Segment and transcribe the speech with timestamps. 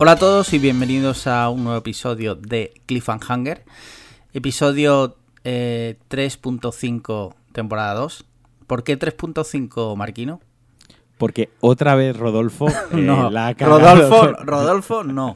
[0.00, 3.64] Hola a todos y bienvenidos a un nuevo episodio de Cliffhanger.
[4.32, 8.24] Episodio eh, 3.5, temporada 2.
[8.68, 10.40] ¿Por qué 3.5, Marquino?
[11.16, 13.80] Porque otra vez Rodolfo eh, no, la ha cagado.
[13.80, 15.34] Rodolfo, Rodolfo, no.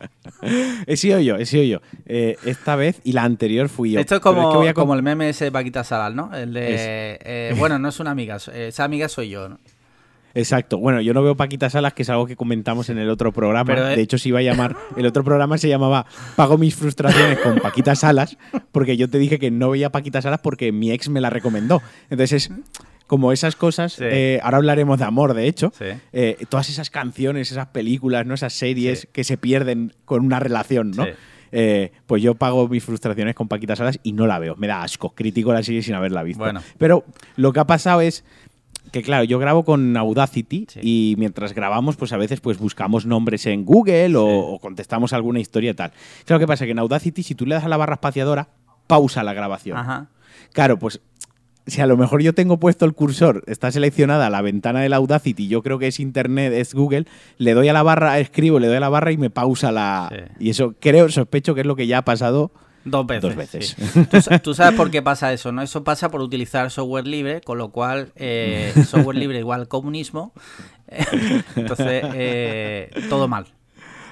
[0.86, 1.80] He sido yo, he sido yo.
[2.06, 3.98] Eh, esta vez y la anterior fui yo.
[3.98, 6.32] Esto es que voy a como el meme ese de Paquita Salas, ¿no?
[6.36, 7.18] El de.
[7.20, 9.58] eh, bueno, no es una amiga, esa amiga soy yo, ¿no?
[10.34, 10.78] Exacto.
[10.78, 13.64] Bueno, yo no veo Paquita Salas, que es algo que comentamos en el otro programa.
[13.66, 14.76] Pero, eh, De hecho, se iba a llamar.
[14.96, 18.36] El otro programa se llamaba Pago mis frustraciones con Paquita Salas,
[18.72, 21.82] porque yo te dije que no veía Paquita Salas porque mi ex me la recomendó.
[22.10, 22.52] Entonces, es
[23.06, 23.92] como esas cosas.
[23.94, 24.04] Sí.
[24.06, 25.72] eh, ahora hablaremos de amor, de hecho.
[25.78, 25.84] Sí.
[26.12, 28.34] eh, todas esas canciones, esas películas, ¿no?
[28.34, 29.08] esas series Sí.
[29.12, 31.06] que se pierden con una relación, ¿no?
[31.54, 34.56] Eh, pues yo pago mis frustraciones con Paquita Salas y no la veo.
[34.56, 35.10] Me da asco.
[35.14, 36.42] Critico la serie sin haberla visto.
[36.42, 36.62] Bueno.
[36.78, 37.04] Pero
[37.36, 38.24] lo que ha pasado es
[38.90, 40.80] que, claro, yo grabo con Audacity Sí.
[40.82, 45.40] y mientras grabamos, pues a veces pues buscamos nombres en Google o, o contestamos alguna
[45.40, 45.92] historia y tal.
[46.24, 46.64] Claro, ¿qué pasa?
[46.66, 48.48] Que en Audacity, si tú le das a la barra espaciadora,
[48.86, 49.78] pausa la grabación.
[49.78, 50.08] Ajá.
[50.52, 51.00] Claro, pues
[51.66, 55.46] si a lo mejor yo tengo puesto el cursor, está seleccionada la ventana del Audacity,
[55.46, 57.06] yo creo que es Internet, es Google,
[57.38, 60.10] le doy a la barra, escribo, le doy a la barra y me pausa la...
[60.10, 60.46] Sí.
[60.46, 62.50] Y eso creo, sospecho que es lo que ya ha pasado.
[62.84, 63.22] Dos veces.
[63.22, 63.76] Dos veces.
[63.78, 64.04] sí.
[64.10, 65.62] ¿Tú, sa- tú sabes por qué pasa eso, ¿no?
[65.62, 70.32] Eso pasa por utilizar software libre, con lo cual eh, software libre igual comunismo.
[71.56, 73.46] Entonces, eh, todo mal.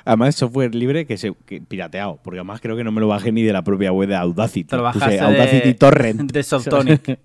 [0.05, 3.33] Además, software libre que se que pirateado, porque además creo que no me lo bajé
[3.33, 4.65] ni de la propia web de Audacity.
[4.65, 6.33] Te lo Puse bajaste Audacity de, Torrent.
[6.33, 7.19] de Softonic.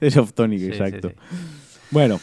[0.00, 1.08] de Softonic, Sí, exacto.
[1.10, 1.14] sí.
[1.90, 2.20] Bueno.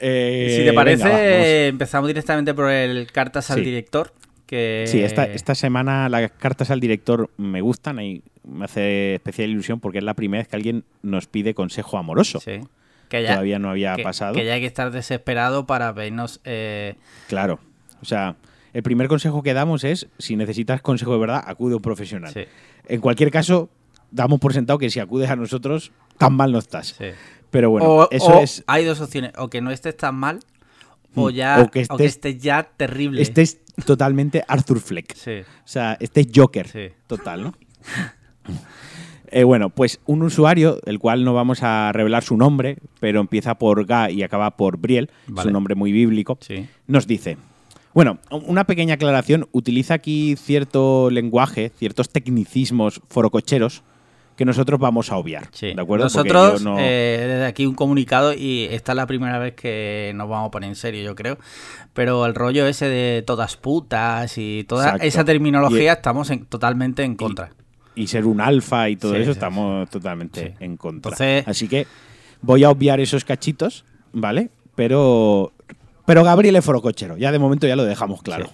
[0.00, 1.46] eh, si te parece, venga, vamos.
[1.46, 4.12] empezamos directamente por el cartas al director.
[4.50, 4.84] Que...
[4.88, 9.78] Sí, esta, esta semana las cartas al director me gustan y me hace especial ilusión
[9.78, 12.40] porque es la primera vez que alguien nos pide consejo amoroso.
[12.40, 12.58] Sí.
[13.08, 14.34] Que ya, Todavía no había que- pasado.
[14.34, 16.40] Que ya hay que estar desesperado para vernos.
[16.44, 16.96] eh,
[17.28, 17.60] Claro.
[18.02, 18.34] O sea,
[18.72, 22.32] el primer consejo que damos es, si necesitas consejo de verdad, acude a un profesional.
[22.32, 22.40] sí,
[22.88, 23.68] En cualquier caso,
[24.10, 26.88] damos por sentado que si acudes a nosotros, tan mal no estás.
[26.98, 27.04] sí.
[27.50, 28.62] Pero bueno, o, eso o es...
[28.68, 30.38] hay dos opciones: o que no estés tan mal,
[31.14, 31.60] o Mm, ya.
[31.62, 33.22] o que estés- ya terrible.
[33.22, 35.14] Este es totalmente Arthur Fleck.
[35.14, 36.68] Sí, O sea, este es Joker.
[36.68, 36.88] sí.
[37.06, 37.54] Total, ¿no?
[39.32, 43.54] Eh, bueno, pues un usuario, el cual no vamos a revelar su nombre, pero empieza
[43.56, 45.46] por Ga y acaba por Briel, es Vale.
[45.48, 46.66] un nombre muy bíblico, Sí.
[46.88, 47.36] nos dice.
[47.94, 49.48] Bueno, una pequeña aclaración.
[49.52, 53.84] Utiliza aquí cierto lenguaje, ciertos tecnicismos forococheros
[54.40, 55.48] que nosotros vamos a obviar.
[55.52, 55.74] Sí.
[55.74, 56.06] ¿De acuerdo?
[56.06, 60.30] Nosotros, no- eh, desde aquí un comunicado, y esta es la primera vez que nos
[60.30, 61.36] vamos a poner en serio, yo creo.
[61.92, 65.06] Pero el rollo ese de todas putas y toda Exacto.
[65.06, 67.50] esa terminología, Y- estamos en- totalmente en contra.
[67.94, 71.10] y ser un alfa y todo Sí, eso, sí, estamos totalmente en contra.
[71.10, 71.86] Entonces- Así que
[72.40, 73.84] voy a obviar esos cachitos,
[74.14, 74.48] ¿vale?
[74.74, 75.52] Pero,
[76.06, 78.48] pero Gabriel es forocochero, ya de momento ya lo dejamos claro.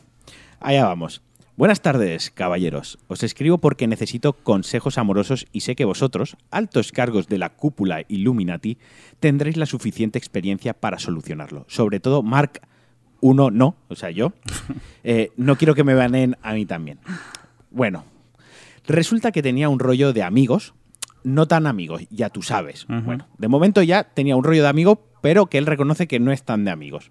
[0.58, 1.22] Allá vamos.
[1.56, 2.98] Buenas tardes, caballeros.
[3.08, 8.02] Os escribo porque necesito consejos amorosos y sé que vosotros, altos cargos de la cúpula
[8.08, 8.78] Illuminati,
[9.20, 11.64] tendréis la suficiente experiencia para solucionarlo.
[11.68, 12.60] Sobre todo, Mark,
[13.20, 14.32] uno no, o sea, yo.
[15.08, 16.98] Eh, no quiero que me baneen a mí también.
[17.70, 18.02] Bueno,
[18.86, 20.74] Resulta que tenía un rollo de amigos,
[21.24, 22.86] no tan amigos, ya tú sabes.
[22.86, 26.30] Bueno, de momento ya tenía un rollo de amigos, pero que él reconoce que no
[26.30, 27.10] es tan de amigos.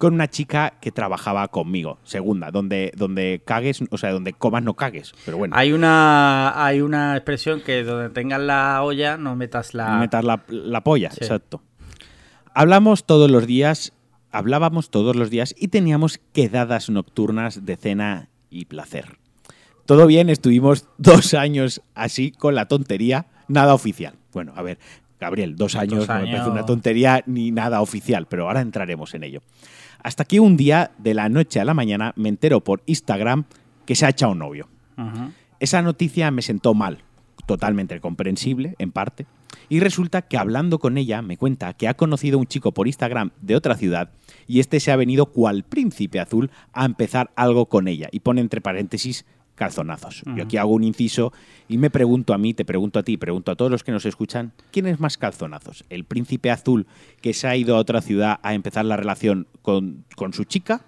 [0.00, 4.72] Con una chica que trabajaba conmigo, segunda, donde, donde cagues, o sea, donde comas no
[4.74, 5.12] cagues.
[5.26, 9.90] Pero bueno, Hay una hay una expresión que donde tengas la olla no metas la...
[9.92, 11.18] no metas la, la polla, Sí.
[11.20, 11.62] exacto.
[12.54, 13.92] Hablamos todos los días,
[14.30, 19.18] hablábamos todos los días y teníamos quedadas nocturnas de cena y placer.
[19.86, 24.14] Todo bien, estuvimos dos años así con la tontería, nada oficial.
[24.32, 24.78] Bueno, a ver,
[25.20, 26.48] Gabriel, dos años, Dos no me parece años.
[26.48, 29.42] una tontería ni nada oficial, pero ahora entraremos en ello.
[30.02, 33.44] Hasta que un día, de la noche a la mañana, me entero por Instagram
[33.86, 34.68] que se ha echado un novio.
[35.58, 36.98] Esa noticia me sentó mal,
[37.46, 39.26] totalmente comprensible, en parte.
[39.68, 42.86] Y resulta que hablando con ella me cuenta que ha conocido a un chico por
[42.86, 44.10] Instagram de otra ciudad
[44.46, 48.08] y este se ha venido cual príncipe azul a empezar algo con ella.
[48.12, 49.24] Y pone entre paréntesis
[49.60, 50.22] calzonazos.
[50.34, 51.34] Yo aquí hago un inciso
[51.68, 54.06] y me pregunto a mí, te pregunto a ti, pregunto a todos los que nos
[54.06, 55.84] escuchan, ¿quién es más calzonazos?
[55.90, 56.86] ¿El príncipe azul
[57.20, 60.80] que se ha ido a otra ciudad a empezar la relación con, con su chica?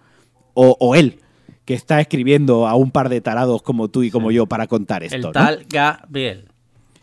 [0.54, 1.20] ¿O, o él
[1.66, 5.02] que está escribiendo a un par de tarados como tú y como yo para contar
[5.04, 5.16] esto?
[5.16, 5.32] El ¿no?
[5.32, 6.48] tal Gabriel.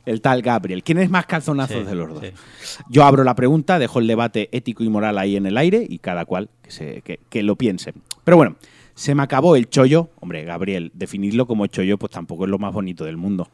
[0.08, 0.82] El tal Gabriel.
[0.82, 2.24] ¿Quién es más calzonazos Sí, de los dos?
[2.24, 2.82] sí.
[2.90, 6.00] Yo abro la pregunta, dejo el debate ético y moral ahí en el aire y
[6.00, 7.94] cada cual que, se, que, que lo piense.
[8.24, 8.56] Pero bueno,
[9.00, 10.10] se me acabó el chollo.
[10.20, 13.50] Hombre, Gabriel, definirlo como chollo pues tampoco es lo más bonito del mundo.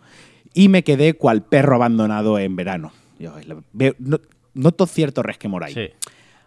[0.55, 2.91] Y me quedé cual perro abandonado en verano.
[3.19, 3.31] Yo,
[3.71, 4.19] veo- no-
[4.55, 5.73] noto cierto resquemor ahí.
[5.75, 5.87] Sí.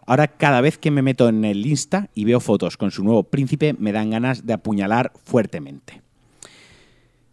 [0.04, 3.22] Ahora cada vez que me meto en el Insta y veo fotos con su nuevo
[3.22, 6.02] príncipe me dan ganas de apuñalar fuertemente.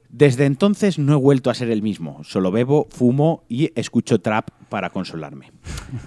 [0.10, 4.50] Desde entonces no he vuelto a ser el mismo, solo bebo, fumo y escucho trap
[4.70, 5.52] para consolarme.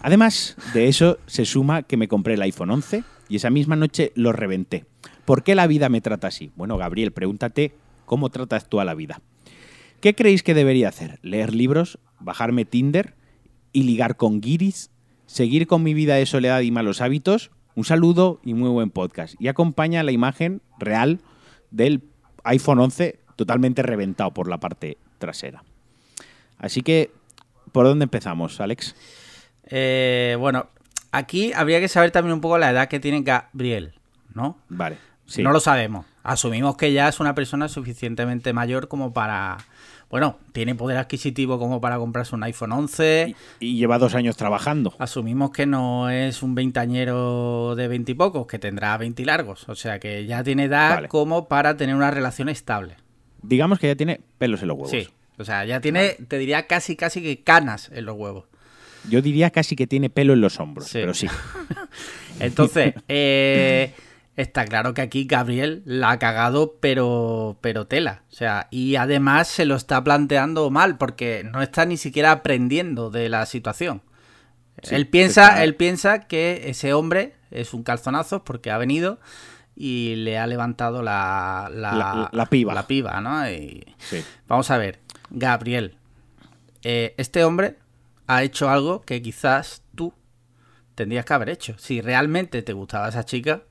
[0.03, 4.13] Además de eso, se suma que me compré el iPhone 11 y esa misma noche
[4.15, 4.85] lo reventé.
[5.29, 6.53] ¿Por qué la vida me trata así?
[6.57, 7.75] Bueno, Gabriel, pregúntate
[8.07, 9.21] cómo tratas tú a la vida.
[10.01, 11.19] ¿Qué creéis que debería hacer?
[11.21, 11.99] ¿Leer libros?
[12.19, 13.13] ¿Bajarme Tinder?
[13.71, 14.91] ¿Y ligar con guiris?
[15.27, 17.51] ¿Seguir con mi vida de soledad y malos hábitos?
[17.75, 19.35] Un saludo y muy buen podcast.
[19.39, 21.21] Y acompaña la imagen real
[21.71, 22.05] del
[22.45, 25.63] iPhone 11 totalmente reventado por la parte trasera.
[26.57, 27.11] Así que,
[27.73, 28.97] ¿por dónde empezamos, Alex?
[29.67, 30.69] Eh, bueno,
[31.13, 33.93] aquí habría que saber también un poco la edad que tiene Gabriel,
[34.33, 34.57] ¿no?
[34.71, 35.08] Vale.
[35.29, 35.43] Sí.
[35.43, 36.05] No lo sabemos.
[36.25, 39.59] Asumimos que ya es una persona suficientemente mayor como para...
[40.11, 43.35] Bueno, tiene poder adquisitivo como para comprarse un iPhone 11.
[43.61, 44.95] Y, y lleva dos años trabajando.
[44.99, 49.69] Asumimos que no es un veintañero de veintipocos, que tendrá veinti largos.
[49.69, 51.09] O sea que ya tiene edad Vale.
[51.09, 52.97] como para tener una relación estable.
[53.43, 54.91] Digamos que ya tiene pelos en los huevos.
[54.91, 55.09] Sí.
[55.37, 58.47] O sea, ya tiene, te diría casi, casi que canas en los huevos.
[59.11, 60.99] Yo diría casi que tiene pelo en los hombros, Sí.
[61.01, 61.29] pero sí.
[62.41, 63.93] Entonces, eh,
[64.39, 68.23] está claro que aquí Gabriel la ha cagado, pero, pero tela.
[68.31, 73.11] O sea, y además se lo está planteando mal, porque no está ni siquiera aprendiendo
[73.11, 74.03] de la situación.
[74.83, 79.19] Sí, él piensa, está- él piensa que ese hombre es un calzonazo porque ha venido
[79.75, 82.75] y le ha levantado la, la, La- la piba.
[82.75, 83.51] La piba, ¿no?
[83.51, 84.25] Y, Sí.
[84.47, 85.01] Vamos a ver,
[85.31, 85.97] Gabriel.
[86.83, 87.77] eh, este hombre
[88.29, 90.15] ha hecho algo que quizás tú
[90.95, 91.75] tendrías que haber hecho.
[91.79, 93.63] Si realmente te gustaba esa chica,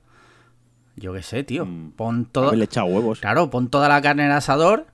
[0.98, 1.64] yo qué sé, tío.
[1.66, 2.48] Mm, Pon todo.
[2.48, 3.20] Haberle echado huevos.
[3.20, 4.86] Claro, pon toda la carne en el asador.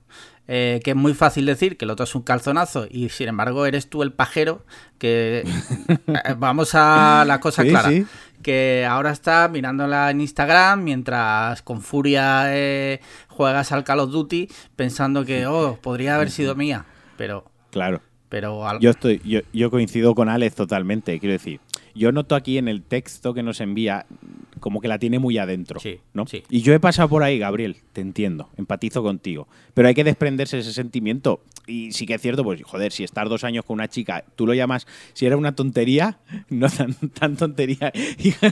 [0.47, 3.65] eh, que es muy fácil decir que el otro es un calzonazo y sin embargo
[3.65, 4.63] eres tú el pajero
[4.99, 5.43] que
[6.07, 8.05] eh, vamos a la cosa Sí, clara sí.
[8.43, 14.47] que ahora está mirándola en Instagram mientras con furia eh, juegas al Call of Duty
[14.75, 16.85] pensando que oh podría haber sido mía
[17.17, 18.01] pero Claro.
[18.29, 21.19] pero al- Yo estoy, yo, yo coincido con Alex totalmente.
[21.19, 21.59] Quiero decir,
[21.95, 24.05] yo noto aquí en el texto que nos envía
[24.59, 25.79] como que la tiene muy adentro.
[25.79, 26.25] Sí, ¿no?
[26.27, 26.43] sí.
[26.49, 29.47] Y yo he pasado por ahí, Gabriel, te entiendo, empatizo contigo.
[29.73, 31.41] Pero hay que desprenderse de ese sentimiento.
[31.67, 34.45] Y sí que es cierto, pues joder, si estás dos años con una chica, tú
[34.45, 36.19] lo llamas, si era una tontería,
[36.49, 37.91] no tan, tan tontería.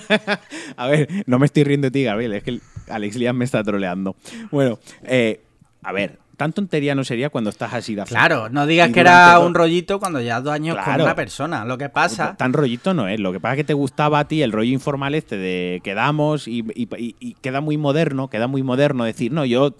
[0.76, 3.64] a ver, no me estoy riendo de ti, Gabriel, es que Alex Liam me está
[3.64, 4.16] troleando.
[4.52, 5.42] Bueno, eh,
[5.84, 9.40] a ver, tan tontería no sería cuando estás así de claro no digas que era
[9.40, 13.08] un rollito cuando ya dos años con una persona lo que pasa Tan rollito no
[13.08, 13.20] es.
[13.20, 16.48] Lo que pasa es que te gustaba a ti el rollo informal este de quedamos
[16.48, 19.74] y, y- y- y queda muy moderno, queda muy moderno decir, no, yo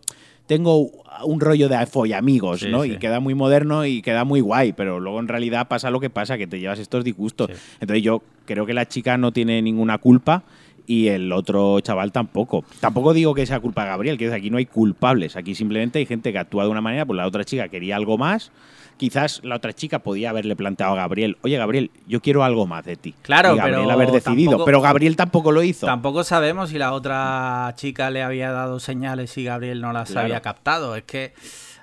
[0.48, 0.90] tengo
[1.26, 2.84] un rollo de follamigos, Sí, ¿no?
[2.84, 2.94] sí.
[2.94, 6.10] Y queda muy moderno y queda muy guay, pero luego en realidad pasa lo que
[6.10, 7.50] pasa, que te llevas estos disgustos.
[7.52, 7.58] Sí.
[7.82, 10.44] Entonces yo creo que la chica no tiene ninguna culpa
[10.86, 12.64] y el otro chaval tampoco.
[12.80, 16.06] Tampoco digo que sea culpa de Gabriel, que aquí no hay culpables, aquí simplemente hay
[16.06, 18.52] gente que actúa de una manera, pues la otra chica quería algo más.
[18.98, 22.86] Quizás la otra chica podía haberle planteado a Gabriel, oye Gabriel, yo quiero algo más
[22.86, 23.16] de ti.
[23.24, 25.88] Claro, y Gabriel pero haber decidido, tampoco- pero Gabriel tampoco lo hizo.
[25.88, 30.26] Tampoco sabemos si la otra chica le había dado señales y Gabriel no las Claro.
[30.28, 30.96] había captado.
[30.96, 31.34] Es que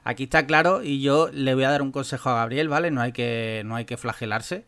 [0.05, 2.93] aquí está claro y yo le voy a dar un consejo a Gabriel, ¿vale?
[2.93, 4.65] No hay que, no hay que flagelarse.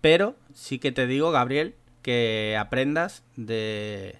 [0.00, 1.74] Pero sí que te digo, Gabriel,
[2.06, 4.14] que aprendas de,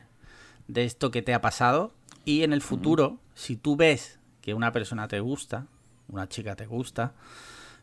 [0.66, 4.73] de esto que te ha pasado y en el futuro, si tú ves que una
[4.73, 5.69] persona te gusta,
[6.09, 7.14] una chica te gusta,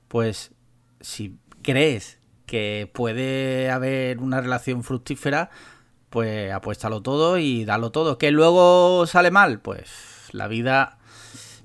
[0.09, 0.51] pues
[0.99, 5.49] si crees que puede haber una relación fructífera,
[6.09, 8.17] pues apuéstalo todo y dalo todo.
[8.17, 9.89] Que luego sale mal, pues
[10.33, 10.97] la vida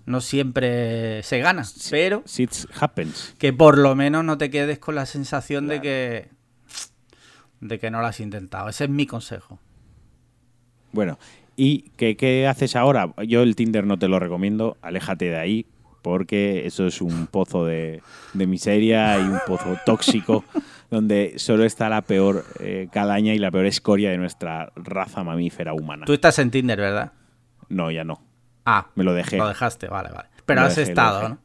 [0.07, 3.35] no siempre se gana, pero Shit happens.
[3.37, 6.38] que por lo menos no te quedes con la sensación de que
[7.61, 8.69] de que no lo has intentado.
[8.69, 9.59] Ese es mi consejo.
[10.93, 11.19] Bueno,
[11.57, 13.12] ¿y qué, qué haces ahora?
[13.27, 15.67] Yo el Tinder no te lo recomiendo, aléjate de ahí,
[16.03, 20.45] porque eso es un pozo de, de miseria y un pozo tóxico,
[20.91, 25.75] donde solo está la peor eh, calaña y la peor escoria de nuestra raza mamífera
[25.75, 26.07] humana.
[26.07, 27.12] Tú estás en Tinder, ¿verdad?
[27.69, 28.23] No, ya no.
[28.65, 29.37] Ah, Me lo dejé.
[29.37, 30.29] lo dejaste, vale, vale.
[30.47, 31.29] Pero Lo has dejé, estado.
[31.29, 31.38] ¿no?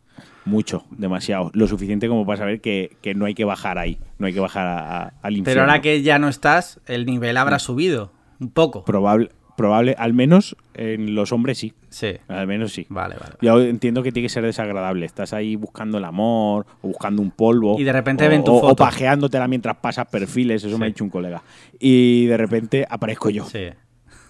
[0.45, 1.51] Mucho, demasiado.
[1.53, 4.39] Lo suficiente como para saber que, que no hay que bajar ahí, no hay que
[4.39, 5.61] bajar a- a- al infierno.
[5.61, 8.83] Pero ahora que ya no estás, el nivel habrá subido un poco.
[8.83, 11.73] Probable, probable, al menos en los hombres sí.
[11.89, 12.13] Sí.
[12.27, 12.85] Al menos sí.
[12.89, 13.35] Vale, vale.
[13.41, 15.05] Yo entiendo que tiene que ser desagradable.
[15.05, 17.79] Estás ahí buscando el amor o buscando un polvo.
[17.79, 18.83] Y de repente o, ven tu o- o foto.
[18.83, 20.63] pajeándotela mientras pasas perfiles.
[20.63, 21.41] Eso me ha dicho un colega.
[21.79, 23.45] Y de repente aparezco yo.
[23.45, 23.67] Sí.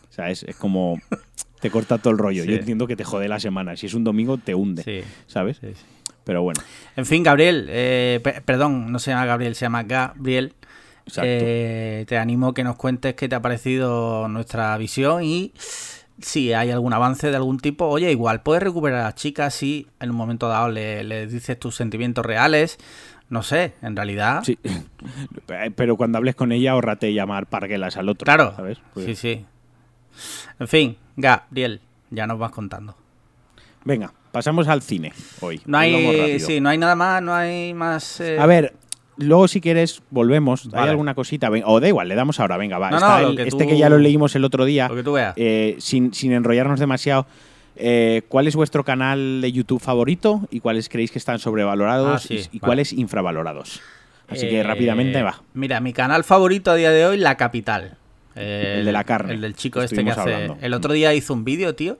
[0.09, 0.43] ¿Sabes?
[0.43, 0.99] Es como.
[1.59, 2.43] Te corta todo el rollo.
[2.43, 2.49] Sí.
[2.49, 3.77] Yo entiendo que te jode la semana.
[3.77, 4.83] Si es un domingo, te hunde.
[4.83, 4.99] Sí.
[5.27, 5.57] ¿Sabes?
[5.61, 5.69] sí.
[6.23, 6.61] Pero bueno.
[6.95, 10.53] En fin, Gabriel, eh, pe- perdón, no se llama Gabriel, se llama Gabriel.
[11.05, 11.27] Exacto.
[11.27, 15.51] Eh, te animo a que nos cuentes qué te ha parecido nuestra visión y
[16.21, 17.85] si hay algún avance de algún tipo.
[17.87, 21.59] Oye, igual puedes recuperar a la chica si en un momento dado le, le dices
[21.59, 22.77] tus sentimientos reales.
[23.29, 24.43] No sé, en realidad.
[24.45, 24.57] Sí.
[25.75, 28.25] Pero cuando hables con ella, ahorrate llamar parguelas al otro.
[28.25, 28.53] Claro.
[28.55, 28.77] ¿sabes?
[28.93, 29.45] Pues- Sí, sí.
[30.59, 32.95] En fin, Gabriel, ya nos vas contando.
[33.83, 35.61] Venga, pasamos al cine hoy.
[35.65, 38.19] No hay, sí, no hay nada más, no hay más.
[38.19, 38.73] eh, A ver,
[39.15, 40.69] luego si quieres, volvemos.
[40.69, 40.83] Vale.
[40.83, 41.49] ¿Hay alguna cosita?
[41.49, 42.89] Ven- O da igual, le damos ahora, venga, va.
[42.89, 44.95] No, Está no, lo el- que este que ya lo leímos el otro día, Lo
[44.95, 45.33] que tú veas.
[45.37, 47.25] eh, sin, sin enrollarnos demasiado.
[47.75, 52.27] eh, ¿Cuál es vuestro canal de YouTube favorito y cuáles creéis que están sobrevalorados Ah,
[52.27, 52.59] sí, y, y vale.
[52.59, 53.81] cuáles infravalorados?
[54.27, 55.41] Así que rápidamente va.
[55.53, 57.97] Mira, mi canal favorito a día de hoy, La Capital.
[58.35, 60.19] Eh, El de la carne, El del chico este que hace.
[60.21, 60.57] hablando.
[60.61, 61.99] El otro día hizo un vídeo, tío,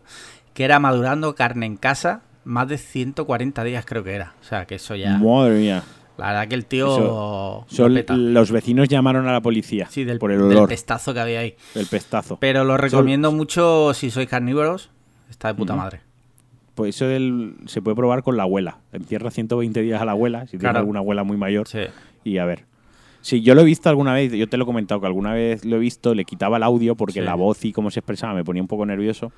[0.54, 4.34] que era madurando carne en casa más de 140 días, creo que era.
[4.42, 5.18] O sea, que eso ya.
[5.18, 5.84] Madre mía.
[6.18, 7.66] La verdad que el tío.
[7.68, 11.20] Eso- los vecinos llamaron a la policía Sí, del, por el del olor, pestazo que
[11.20, 11.56] había ahí.
[11.76, 12.38] el pestazo.
[12.40, 14.90] Pero lo recomiendo mucho si sois carnívoros.
[15.30, 16.02] Está de puta madre.
[16.76, 18.78] Pues eso del- se puede probar con la abuela.
[18.92, 21.68] Encierra 120 días a la abuela, si tienes alguna abuela muy mayor.
[21.68, 21.80] Sí.
[22.24, 22.66] Y a ver.
[23.22, 25.64] Sí, yo lo he visto alguna vez, yo te lo he comentado que alguna vez
[25.66, 27.26] lo he visto, le quitaba el audio porque Sí.
[27.26, 29.32] la voz y cómo se expresaba me ponía un poco nervioso.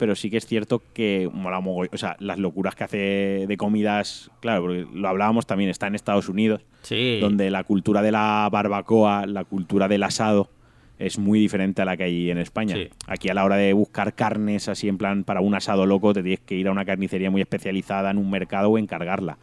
[0.00, 1.90] Pero sí que es cierto que mola mogollón.
[1.94, 5.94] O sea, las locuras que hace de comidas, claro, porque lo hablábamos también, está en
[5.94, 7.18] Estados Unidos, Sí.
[7.20, 10.48] donde la cultura de la barbacoa, la cultura del asado,
[10.98, 12.76] es muy diferente a la que hay en España.
[12.76, 12.88] Sí.
[13.06, 16.22] Aquí a la hora de buscar carnes así en plan para un asado loco, te
[16.22, 19.36] tienes que ir a una carnicería muy especializada en un mercado o encargarla.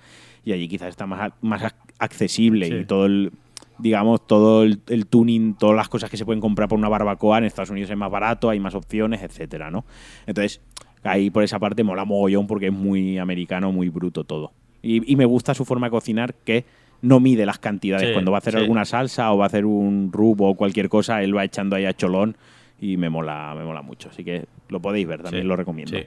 [0.44, 2.74] Y allí quizás está más, más ac- accesible Sí.
[2.76, 3.32] y todo el,
[3.80, 7.38] digamos, todo el, el tuning, todas las cosas que se pueden comprar por una barbacoa
[7.38, 9.86] en Estados Unidos es más barato, hay más opciones, etcétera, ¿no?
[10.26, 10.62] Entonces,
[11.04, 14.52] ahí por esa parte mola mogollón porque es muy americano, muy bruto todo.
[14.82, 16.66] Y, y me gusta su forma de cocinar que
[17.02, 18.08] no mide las cantidades.
[18.08, 18.60] Sí, Cuando va a hacer sí.
[18.60, 21.86] alguna salsa o va a hacer un rub o cualquier cosa, él va echando ahí
[21.86, 22.38] a cholón
[22.80, 24.10] y me mola, me mola mucho.
[24.10, 25.98] Así que lo podéis ver, también Sí, lo recomiendo.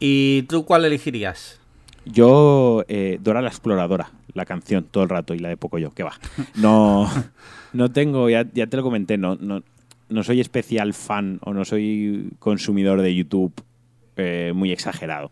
[0.00, 1.60] ¿Y tú cuál elegirías?
[2.06, 6.02] Yo, eh, Dora la Exploradora, la canción todo el rato y la de Pocoyo, que
[6.02, 6.12] va.
[6.56, 7.08] No,
[7.72, 9.62] no tengo, ya, ya te lo comenté, no, no,
[10.08, 13.52] no soy especial fan o no soy consumidor de YouTube
[14.16, 15.30] eh, muy exagerado.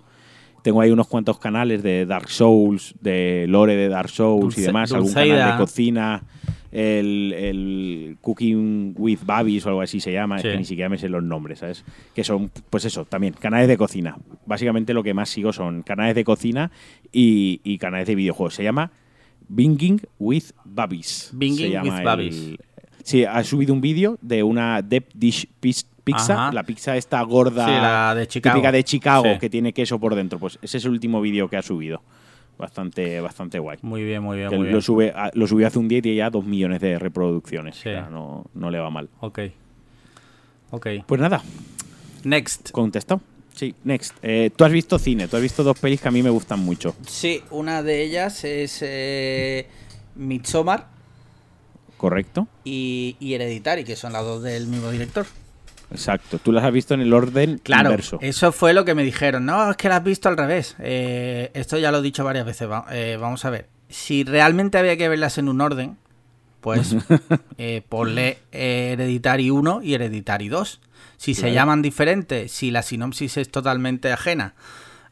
[0.63, 4.93] Tengo ahí unos cuantos canales de Dark Souls, de Lore de Dark Souls y demás,
[4.93, 5.37] algún Dulceida.
[5.39, 6.23] canal de cocina,
[6.71, 10.99] el, el Cooking with Babis o algo así se llama, es que ni siquiera me
[10.99, 11.85] sé los nombres, ¿sabes?
[12.15, 14.17] Que son, pues eso, también canales de cocina.
[14.47, 16.71] Básicamente lo que más sigo son canales de cocina
[17.11, 18.55] y, y canales de videojuegos.
[18.55, 18.93] Se llama
[19.49, 21.31] Binging with Babis.
[21.35, 22.57] Binging with el- Babis.
[23.05, 26.53] Sí, ha subido un vídeo de una Deep Dish Pizza, Ajá.
[26.53, 28.55] la pizza esta gorda, Sí, la de Chicago.
[28.57, 29.39] típica de Chicago, Sí.
[29.39, 30.39] que tiene queso por dentro.
[30.39, 32.03] Pues ese es el último vídeo que ha subido.
[32.59, 33.79] Bastante, bastante guay.
[33.83, 34.83] Muy bien, muy bien, muy lo, bien.
[34.83, 37.77] sube, a- lo subió hace un día y tiene ya dos millones de reproducciones.
[37.77, 37.89] Sí.
[37.89, 39.09] O sea, no, no le va mal.
[39.21, 39.39] Ok.
[40.71, 40.87] Ok.
[41.07, 41.43] Pues nada,
[42.25, 42.71] Next.
[42.71, 43.21] contestado.
[43.55, 44.17] Sí, next.
[44.23, 46.61] Eh, tú has visto cine, tú has visto dos pelis que a mí me gustan
[46.61, 46.95] mucho.
[47.07, 49.67] Sí, una de ellas es eh,
[50.17, 50.87] Midsommar
[52.03, 52.49] ¿Correcto?
[52.65, 55.25] y, y Hereditary, que son las dos del mismo director.
[55.91, 56.39] Exacto.
[56.39, 58.19] Tú las has visto en el orden Claro, inverso.
[58.23, 59.45] eso fue lo que me dijeron.
[59.47, 60.75] No, es que la has visto al revés.
[60.81, 62.69] Eh, esto ya lo he dicho varias veces.
[62.69, 63.69] Va- eh, vamos a ver.
[63.89, 65.97] Si realmente había que verlas en un orden,
[66.61, 66.97] pues
[67.59, 70.81] eh, ponle eh, Hereditary 1 y Hereditary 2.
[71.19, 74.55] Si se llaman diferentes, si la sinopsis es totalmente ajena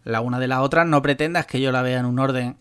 [0.03, 2.57] la una de la otra, no pretendas que yo la vea en un orden.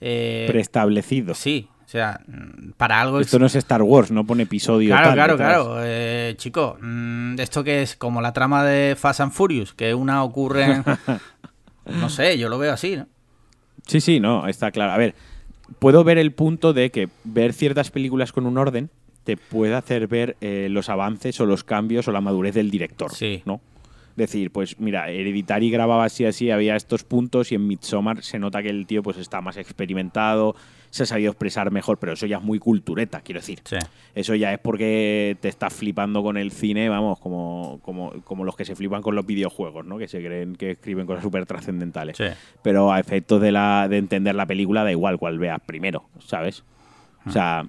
[0.00, 1.34] eh, Preestablecido.
[1.34, 4.90] sí, o sea, mm, para algo Esto no es Star Wars, no pone episodio.
[4.90, 5.48] Claro, tal claro, detrás.
[5.54, 5.76] claro.
[5.84, 10.22] Eh, chico, mm, esto que es como la trama de Fast and Furious, que una
[10.22, 10.84] ocurre en...
[11.98, 13.06] No sé, yo lo veo así, ¿no?
[13.86, 14.92] Sí, sí, no, está claro.
[14.92, 15.14] A ver,
[15.78, 18.90] puedo ver el punto de que ver ciertas películas con un orden
[19.24, 23.14] te puede hacer ver eh, los avances o los cambios o la madurez del director,
[23.14, 23.42] Sí.
[23.46, 23.62] ¿no?
[24.14, 28.62] Decir, pues mira, Hereditary grababa así así, había estos puntos y en Midsommar se nota
[28.62, 30.54] que el tío pues está más experimentado,
[30.90, 33.60] se ha sabido expresar mejor, pero eso ya es muy cultureta, quiero decir.
[33.64, 33.76] Sí.
[34.14, 38.56] Eso ya es porque te estás flipando con el cine, vamos, como, como, como los
[38.56, 39.98] que se flipan con los videojuegos, ¿no?
[39.98, 42.16] Que se creen que escriben cosas súper trascendentales.
[42.16, 42.26] Sí.
[42.62, 46.64] Pero a efectos de, la, de entender la película, da igual cuál veas primero, ¿sabes?
[47.24, 47.28] Hmm.
[47.28, 47.66] O sea,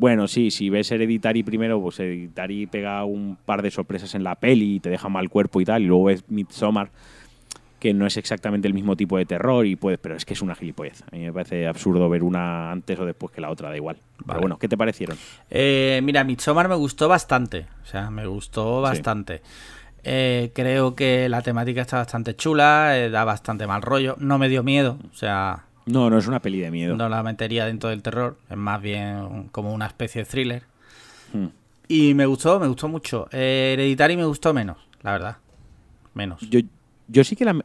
[0.00, 4.34] bueno, sí, si ves Hereditary primero, pues Hereditary pega un par de sorpresas en la
[4.34, 6.90] peli y te deja mal cuerpo y tal, y luego ves Midsommar,
[7.80, 10.42] que no es exactamente el mismo tipo de terror, y puedes, pero es que es
[10.42, 11.02] una gilipollez.
[11.10, 13.96] A mí me parece absurdo ver una antes o después que la otra, da igual.
[14.18, 14.26] Vale.
[14.26, 15.16] Pero bueno, ¿qué te parecieron?
[15.50, 17.66] Eh, mira, Midsommar me gustó bastante.
[17.82, 19.42] O sea, me gustó bastante.
[20.04, 24.16] Eh, creo que la temática está bastante chula, eh, da bastante mal rollo.
[24.18, 26.96] No me dio miedo, o sea, No, no es una peli de miedo.
[26.96, 28.36] no la metería dentro del terror.
[28.48, 30.62] Es más bien como una especie de thriller.
[31.32, 31.48] Hmm.
[31.88, 33.28] Y me gustó, me gustó mucho.
[33.32, 35.36] Eh, Hereditary me gustó menos, la verdad.
[36.14, 36.40] Menos.
[36.48, 36.60] Yo,
[37.10, 37.60] yo sí que la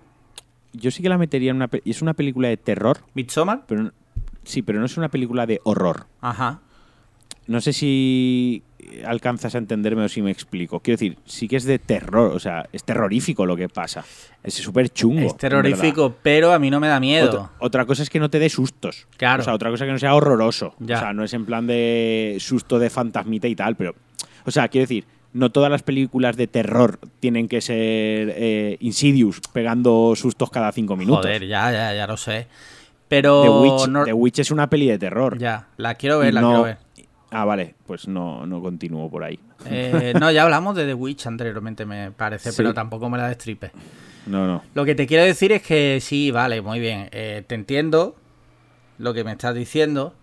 [0.73, 3.63] yo sí que la metería en una es una película de terror, Midsommar.
[3.67, 3.91] pero
[4.43, 6.07] sí, pero no es una película de horror.
[6.21, 6.61] Ajá.
[7.47, 8.63] No sé si
[9.05, 10.79] alcanzas a entenderme o si me explico.
[10.79, 14.03] Quiero decir, sí que es de terror, o sea, es terrorífico lo que pasa.
[14.43, 15.27] Es súper chungo.
[15.27, 17.27] Es terrorífico, pero a mí no me da miedo.
[17.27, 19.07] Otra, otra cosa es que no te dé sustos.
[19.17, 19.41] Claro.
[19.41, 20.73] O sea, otra cosa que no sea horroroso.
[20.79, 20.97] Ya.
[20.97, 23.95] O sea, no es en plan de susto de fantasmita y tal, pero.
[24.45, 29.41] O sea, quiero decir, no todas las películas de terror tienen que ser eh, Insidious
[29.53, 31.25] pegando sustos cada cinco minutos.
[31.25, 32.47] Joder, ya, ya, ya lo sé.
[33.07, 35.37] Pero The Witch, no- The Witch es una peli de terror.
[35.37, 36.77] ya, la quiero ver, la no- quiero ver.
[37.31, 39.37] Ah, vale, pues no, no continúo por ahí.
[39.65, 42.57] Eh, no, ya hablamos de The Witch anteriormente, me parece, Sí.
[42.57, 43.71] pero tampoco me la destripe.
[44.27, 44.63] No, no.
[44.73, 47.09] Lo que te quiero decir es que sí, vale, muy bien.
[47.11, 48.15] eh, te entiendo
[48.97, 50.13] lo que me estás diciendo,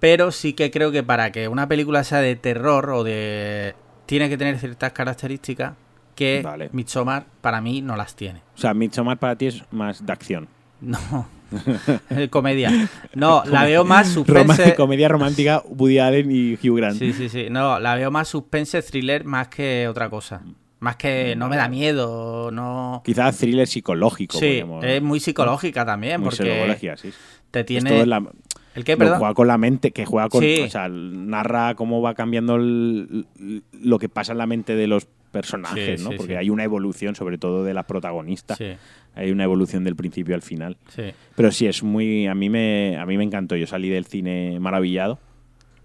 [0.00, 3.74] pero sí que creo que para que una película sea de terror o de...
[4.12, 5.72] tiene que tener ciertas características
[6.14, 6.68] que Vale.
[6.72, 8.42] Midsommar para mí no las tiene.
[8.54, 10.48] O sea, Midsommar para ti es más de acción.
[10.82, 11.26] No.
[12.30, 12.70] Comedia.
[13.14, 14.74] No, la veo más Roma- suspense.
[14.74, 16.98] comedia romántica, Woody Allen y Hugh Grant.
[16.98, 17.46] Sí, sí, sí.
[17.50, 20.42] No, la veo más suspense, thriller, más que otra cosa.
[20.80, 23.00] Más que no me da miedo, no...
[23.04, 24.36] Quizás thriller psicológico.
[24.38, 27.12] Sí, podríamos- es muy psicológica también, muy porque psicología, sí.
[27.50, 27.88] te Es tiene...
[27.90, 28.26] todo en la-
[28.74, 29.18] ¿El qué, perdón?
[29.18, 30.40] juega con la mente, que juega con.
[30.42, 30.60] Sí.
[30.62, 33.26] O sea, narra cómo va cambiando el-
[33.72, 36.10] lo que pasa en la mente de los personajes, Sí, ¿no?
[36.10, 36.36] sí, Porque sí.
[36.38, 38.54] hay una evolución, sobre todo de la protagonista.
[38.56, 38.72] Sí,
[39.14, 40.76] Hay una evolución del principio al final.
[40.88, 41.02] sí.
[41.36, 42.26] Pero sí, es muy.
[42.26, 43.56] A mí me, a mí me encantó.
[43.56, 45.18] Yo salí del cine maravillado.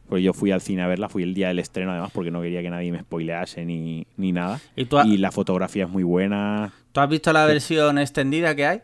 [0.07, 2.41] Pues yo fui al cine a verla, fui el día del estreno además, porque no
[2.41, 4.61] quería que nadie me spoilease ni, ni nada.
[4.77, 6.71] ¿Y tú, ha- Y la fotografía es muy buena.
[6.93, 8.81] tú has visto la versión extendida que hay?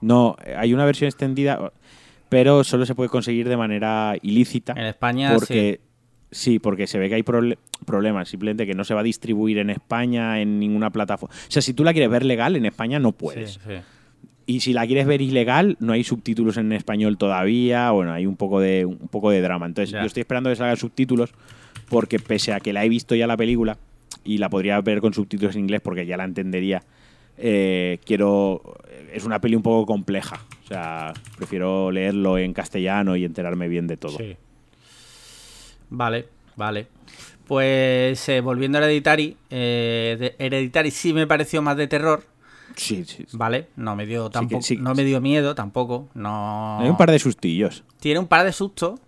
[0.00, 1.70] No, hay una versión extendida,
[2.28, 4.72] pero solo se puede conseguir de manera ilícita.
[4.76, 5.80] En España, porque
[6.30, 6.58] sí.
[6.58, 9.70] porque se ve que hay proble- problemas, simplemente que no se va a distribuir en
[9.70, 11.34] España en ninguna plataforma.
[11.34, 13.14] O sea, si tú la quieres ver legal en España no sí.
[13.18, 13.52] puedes.
[13.54, 13.74] Sí, sí.
[14.46, 18.36] Y si la quieres ver ilegal, no hay subtítulos en español todavía, bueno, hay un
[18.36, 19.66] poco de un poco de drama.
[19.66, 20.00] Entonces, Ya.
[20.00, 21.34] yo estoy esperando que salgan subtítulos
[21.90, 23.76] porque pese a que la he visto ya la película
[24.24, 26.82] y la podría ver con subtítulos en inglés porque ya la entendería,
[27.36, 28.62] eh, quiero
[29.12, 30.40] es una peli un poco compleja.
[30.68, 34.18] O sea, prefiero leerlo en castellano y enterarme bien de todo.
[34.18, 34.36] Sí.
[35.88, 36.26] Vale,
[36.56, 36.86] vale.
[37.46, 42.22] Pues eh, volviendo a Hereditary, eh, Hereditary sí me pareció más de terror,
[42.76, 43.24] Sí, sí.
[43.26, 43.36] sí.
[43.36, 43.68] ¿vale?
[43.76, 44.76] No me dio que tampoco, sí.
[44.76, 46.78] no me dio miedo tampoco, no.
[46.80, 47.82] Hay un par de sustillos.
[48.00, 49.00] Tiene un par de sustos,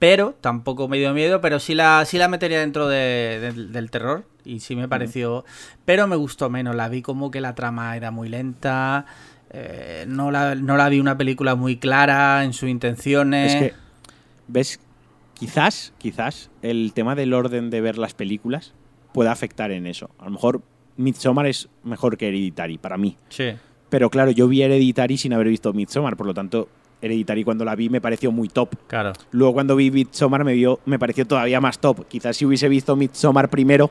[0.00, 3.90] pero tampoco me dio miedo, pero sí la, sí la metería dentro de- del- del
[3.92, 5.44] terror y sí me pareció,
[5.84, 9.04] pero me gustó menos, la vi como que la trama era muy lenta,
[9.50, 13.54] eh, no, la, no la vi una película muy clara en sus intenciones.
[13.54, 13.74] Es que,
[14.48, 14.80] ¿ves?
[15.34, 18.72] Quizás, quizás el tema del orden de ver las películas
[19.12, 20.10] pueda afectar en eso.
[20.18, 20.62] A lo mejor
[20.96, 23.16] Midsommar es mejor que Hereditary para mí.
[23.30, 23.52] Sí,
[23.88, 26.68] Pero claro, yo vi Hereditary sin haber visto Midsommar, por lo tanto,
[27.02, 28.70] Hereditary cuando la vi me pareció muy top.
[28.86, 29.12] claro.
[29.30, 32.06] Luego cuando vi Midsommar me, vio, me pareció todavía más top.
[32.08, 33.90] Quizás si hubiese visto Midsommar primero,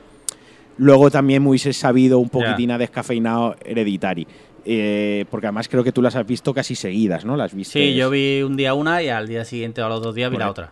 [0.78, 4.28] luego también me hubiese sabido un poquitín a descafeinado Hereditary.
[4.66, 7.36] Eh, porque además creo que tú las has visto casi seguidas, ¿no?
[7.38, 7.80] Las viste.
[7.80, 10.30] Sí, yo vi un día una y al día siguiente o a los dos días
[10.30, 10.72] vi la otra.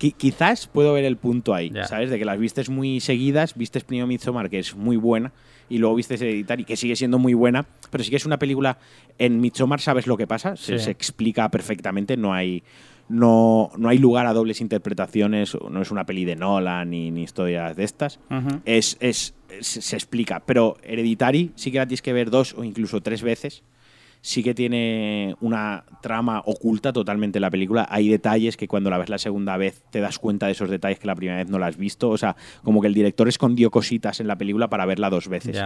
[0.00, 1.72] Qui- quizás puedo ver el punto ahí.
[1.88, 2.08] ¿sabes?
[2.10, 5.32] De que las vistes muy seguidas, vistes primero Midsommar, que es muy buena,
[5.68, 8.78] y luego vistes Hereditary, que sigue siendo muy buena, pero sí que es una película.
[9.18, 10.84] En Midsommar sabes lo que pasa, se, Sí.
[10.86, 12.62] se explica perfectamente, no hay.
[13.08, 17.22] No, no hay lugar a dobles interpretaciones, no es una peli de Nolan ni, ni
[17.22, 18.18] historias de estas.
[18.64, 23.00] Es, es- se explica, pero Hereditary sí que la tienes que ver dos o incluso
[23.00, 23.62] tres veces.
[24.20, 27.86] Sí que tiene una trama oculta totalmente en la película.
[27.90, 30.98] Hay detalles que cuando la ves la segunda vez te das cuenta de esos detalles
[30.98, 32.10] que la primera vez no la has visto.
[32.10, 35.56] O sea, como que el director escondió cositas en la película para verla dos veces.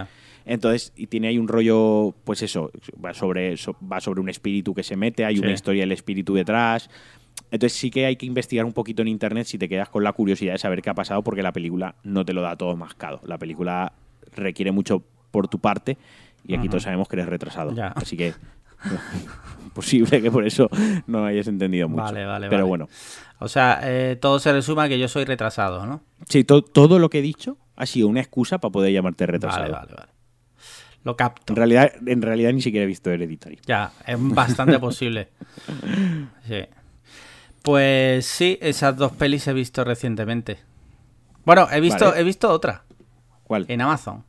[0.45, 2.71] Entonces, y tiene ahí un rollo, pues eso,
[3.03, 5.41] va sobre, so- va sobre un espíritu que se mete, hay Sí.
[5.41, 6.89] una historia del espíritu detrás.
[7.49, 10.13] Entonces sí que hay que investigar un poquito en internet si te quedas con la
[10.13, 13.21] curiosidad de saber qué ha pasado, porque la película no te lo da todo mascado.
[13.25, 13.93] La película
[14.35, 15.97] requiere mucho por tu parte
[16.45, 17.73] y aquí todos sabemos que eres retrasado.
[17.73, 17.87] Ya.
[17.89, 18.33] Así que
[19.73, 20.69] posible que por eso
[21.07, 22.03] no hayas entendido mucho.
[22.03, 22.69] Vale, vale, Pero vale.
[22.69, 22.89] bueno,
[23.39, 26.01] O sea, eh, todo se resuma a que yo soy retrasado, ¿no?
[26.27, 29.63] sí, to- todo lo que he dicho ha sido una excusa para poder llamarte retrasado.
[29.63, 30.11] Vale, vale, vale.
[31.03, 31.53] Lo capto.
[31.53, 33.59] En realidad, en realidad ni siquiera he visto Hereditary.
[33.65, 35.29] Ya, es bastante posible.
[36.47, 36.59] Sí.
[37.63, 40.59] Pues sí, esas dos pelis he visto recientemente.
[41.45, 42.21] Bueno, he visto, Vale.
[42.21, 42.83] he visto otra
[43.43, 43.65] ¿Cuál?
[43.67, 44.23] en Amazon.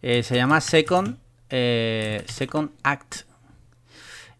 [0.00, 1.18] Eh, se llama Second,
[1.52, 3.22] eh, Second Act.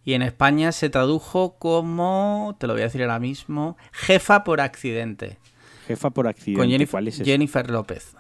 [0.05, 4.61] Y en España se tradujo como, te lo voy a decir ahora mismo, jefa por
[4.61, 5.39] accidente.
[5.87, 6.59] Jefa por accidente.
[6.61, 7.23] con Jennifer, ¿Cuál es?
[7.23, 8.17] Jennifer López.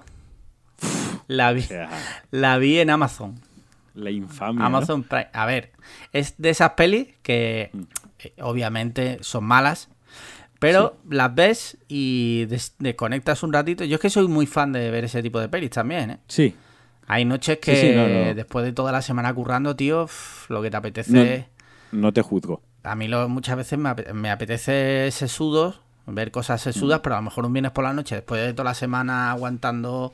[1.28, 1.64] La vi,
[2.30, 3.34] la vi en Amazon.
[3.94, 4.60] la infamia.
[4.60, 4.66] ¿no?
[4.66, 5.28] Amazon Prime.
[5.32, 5.70] A ver,
[6.12, 7.80] es de esas pelis que Mm.
[8.20, 9.88] eh, obviamente son malas,
[10.58, 13.84] pero las ves y des- desconectas un ratito.
[13.84, 16.18] Yo es que soy muy fan de ver ese tipo de pelis también, ¿eh?
[16.28, 16.54] Sí.
[17.12, 18.34] Hay noches que Sí, sí, no, no.
[18.34, 20.08] después de toda la semana currando, tío,
[20.48, 21.48] lo que te apetece...
[21.92, 22.62] No te juzgo.
[22.84, 27.02] A mí lo, muchas veces me, ape- me apetece sesudos, ver cosas sesudas, Mm.
[27.02, 30.12] pero a lo mejor un viernes por la noche, después de toda la semana aguantando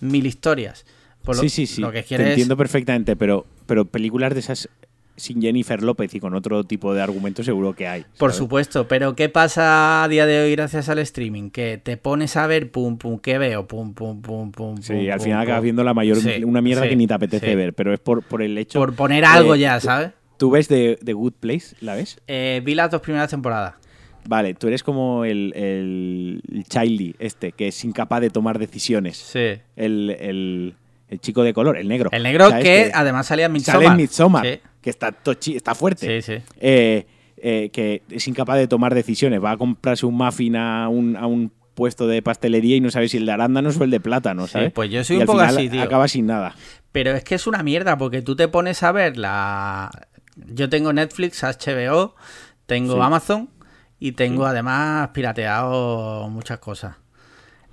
[0.00, 0.84] mil historias.
[1.22, 1.80] Pues lo- sí, sí, sí.
[1.80, 4.68] Lo que Te quieres entiendo perfectamente, pero, pero películas de esas
[5.16, 8.04] sin Jennifer López y con otro tipo de argumentos seguro que hay.
[8.18, 11.50] Por supuesto, pero ¿qué pasa a día de hoy gracias al streaming?
[11.50, 13.66] Que te pones a ver, pum, pum, ¿qué veo?
[13.68, 14.76] Pum, pum, pum, pum.
[14.82, 15.64] Sí, pum, al pum, final acabas pum.
[15.64, 17.54] viendo la mayor, Sí, una mierda sí, que ni te apetece sí.
[17.54, 18.78] ver, pero es por, por el hecho.
[18.78, 20.10] Por poner algo Eh, ya, ¿sabes?
[20.36, 21.76] ¿Tú ves de, The Good Place?
[21.80, 22.20] ¿La ves?
[22.26, 23.74] Eh, vi las dos primeras temporadas.
[24.26, 29.18] Vale, tú eres como el, el, el Childy, este, que es incapaz de tomar decisiones.
[29.18, 29.58] Sí.
[29.76, 30.74] El, el-
[31.14, 32.10] el chico de color, el negro.
[32.12, 32.64] El negro ¿sabes?
[32.64, 33.82] que además salía en Midsommar.
[33.82, 36.20] sale en Midsommar, Sí, que está, tochi- está fuerte.
[36.22, 36.42] sí, sí.
[36.60, 39.42] Eh, eh, que es incapaz de tomar decisiones.
[39.42, 43.08] Va a comprarse un muffin a un, a un puesto de pastelería y no sabe
[43.08, 44.72] si el de arándanos o el de plátano, Sí, ¿sabes?
[44.72, 45.82] pues yo soy Y un al poco final así, tío.
[45.82, 46.54] Acaba sin nada.
[46.92, 49.90] Pero es que es una mierda, porque tú te pones a ver la.
[50.36, 52.14] Yo tengo Netflix, HBO,
[52.66, 53.00] tengo Sí.
[53.02, 53.50] Amazon
[53.98, 56.96] y tengo además pirateado muchas cosas.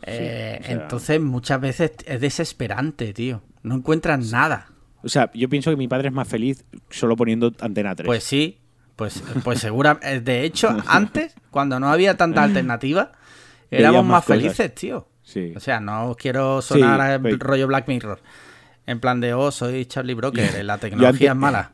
[0.04, 3.42] Eh, o sea- Entonces, muchas veces es desesperante, tío.
[3.64, 4.68] No encuentras nada.
[5.04, 8.06] O sea, yo pienso que mi padre es más feliz solo poniendo Antena 3.
[8.06, 8.60] Pues sí,
[8.96, 10.00] pues, pues segura.
[10.04, 13.12] eh, De hecho, antes, cuando no había tanta alternativa,
[13.72, 15.08] éramos más, felices, tío.
[15.24, 15.54] sí.
[15.56, 18.22] O sea, no quiero sonar Sí, a pero- rollo Black Mirror.
[18.88, 21.72] En plan de, oh, soy Charlie Broker, la tecnología es mala.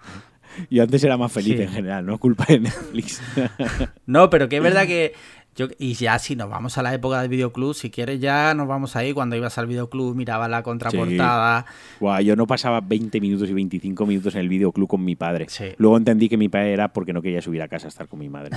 [0.70, 1.62] Yo antes era más feliz Sí.
[1.64, 3.22] en general, no es culpa de Netflix.
[4.06, 5.14] No, pero que es verdad que.
[5.56, 8.68] Yo, y ya si nos vamos a la época del videoclub, si quieres ya nos
[8.68, 9.12] vamos ahí.
[9.12, 11.66] Cuando ibas al videoclub mirabas la contraportada.
[12.00, 15.48] Buah, yo no pasaba 20 minutos y 25 minutos en el videoclub con mi padre.
[15.50, 15.66] Sí.
[15.78, 18.20] Luego entendí que mi padre era porque no quería subir a casa a estar con
[18.20, 18.56] mi madre.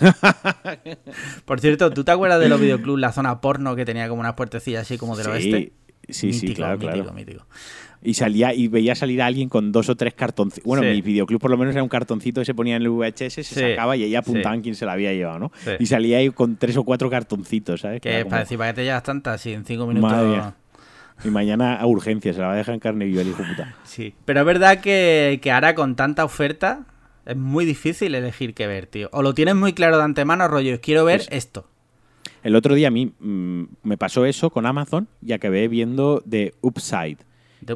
[1.44, 4.34] Por cierto, ¿tú te acuerdas de los videoclubs, la zona porno que tenía como unas
[4.34, 5.72] puertecillas así como del Sí, oeste?
[6.08, 7.12] sí, sí, claro, mítico, claro.
[7.12, 7.46] mítico.
[8.06, 10.64] Y salía y veía salir a alguien con dos o tres cartoncitos.
[10.64, 10.90] Bueno, Sí.
[10.90, 13.42] mi videoclub por lo menos era un cartoncito que se ponía en el VHS, se
[13.42, 13.54] Sí.
[13.60, 14.62] sacaba y ahí apuntaban Sí.
[14.62, 15.52] quién se la había llevado, ¿no?
[15.80, 18.00] Y salía ahí con tres o cuatro cartoncitos, ¿sabes?
[18.00, 19.40] Que como, para decir, ¿para qué te llevas tantas?
[19.40, 20.10] Si en cinco minutos.
[20.12, 20.40] Madre.
[21.24, 23.74] Y mañana a urgencia, se la va a dejar en carne viva el hijo puta.
[23.84, 24.14] Sí.
[24.24, 26.84] Pero es verdad que, que ahora con tanta oferta
[27.24, 29.08] es muy difícil elegir qué ver, tío.
[29.12, 31.68] O lo tienes muy claro de antemano, rollo, quiero ver Pues- esto.
[32.42, 36.54] El otro día a mí mm, me pasó eso con Amazon y acabé viendo The
[36.60, 37.25] Upside, De-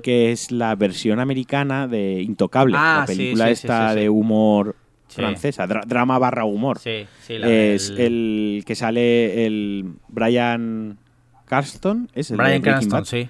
[0.03, 3.95] que es la versión americana de Intocable, Ah, la sí, película sí, sí, esta sí,
[3.95, 4.01] sí.
[4.01, 4.77] de humor
[5.09, 6.79] francesa, dra- drama barra humor.
[6.79, 10.99] Sí, sí, la es del- el que sale el Brian
[11.47, 12.63] Carston, es el Brian
[13.05, 13.29] sí.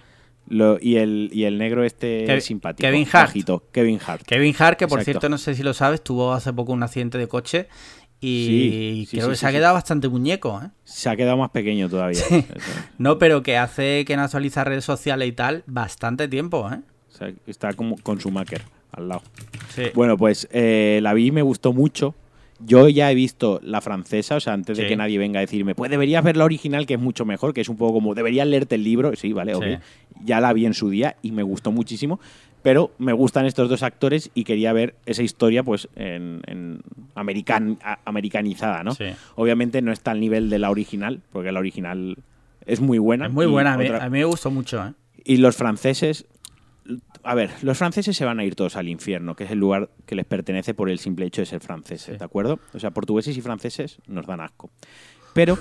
[0.49, 2.85] Lo- y, el, y el negro este simpático.
[2.87, 3.29] Kevin Hart.
[3.29, 4.23] bajito, Kevin Hart.
[4.27, 5.21] Kevin Hart, que por Exacto.
[5.21, 7.69] cierto, no sé si lo sabes, tuvo hace poco un accidente de coche
[8.21, 10.69] y Sí, sí, creo sí, que se ha quedado bastante muñeco, ¿eh?
[10.85, 12.23] Se ha quedado más pequeño todavía.
[12.99, 16.81] No, pero que hace que no actualiza redes sociales y tal bastante tiempo, ¿eh?
[17.13, 19.23] O sea, está como con su maker al lado.
[19.95, 22.15] Bueno, pues eh, la vi y me gustó mucho.
[22.63, 25.75] Yo ya he visto la francesa, o sea, antes de que nadie venga a decirme,
[25.75, 28.47] pues deberías ver la original, que es mucho mejor, que es un poco como, deberías
[28.47, 29.17] leerte el libro.
[29.17, 29.65] Sí, vale, ok.
[30.23, 32.21] Ya la vi en su día y me gustó muchísimo.
[32.63, 36.83] Pero me gustan estos dos actores y quería ver esa historia, pues, en, en
[37.15, 38.95] american- a- americanizada, ¿no?
[38.95, 39.07] Sí.
[39.37, 42.17] Obviamente no está al nivel de la original, porque la original
[42.67, 43.27] es muy buena.
[43.27, 44.93] Es muy buena, a mí, otra- a mí me gustó mucho, ¿eh?
[45.25, 46.27] y los franceses,
[47.23, 49.91] a ver, los franceses se van a ir todos al infierno, que es el lugar
[50.07, 52.19] que les pertenece por el simple hecho de ser franceses, Sí.
[52.19, 52.59] ¿de acuerdo?
[52.75, 54.71] O sea, portugueses y franceses nos dan asco.
[55.35, 55.59] Pero,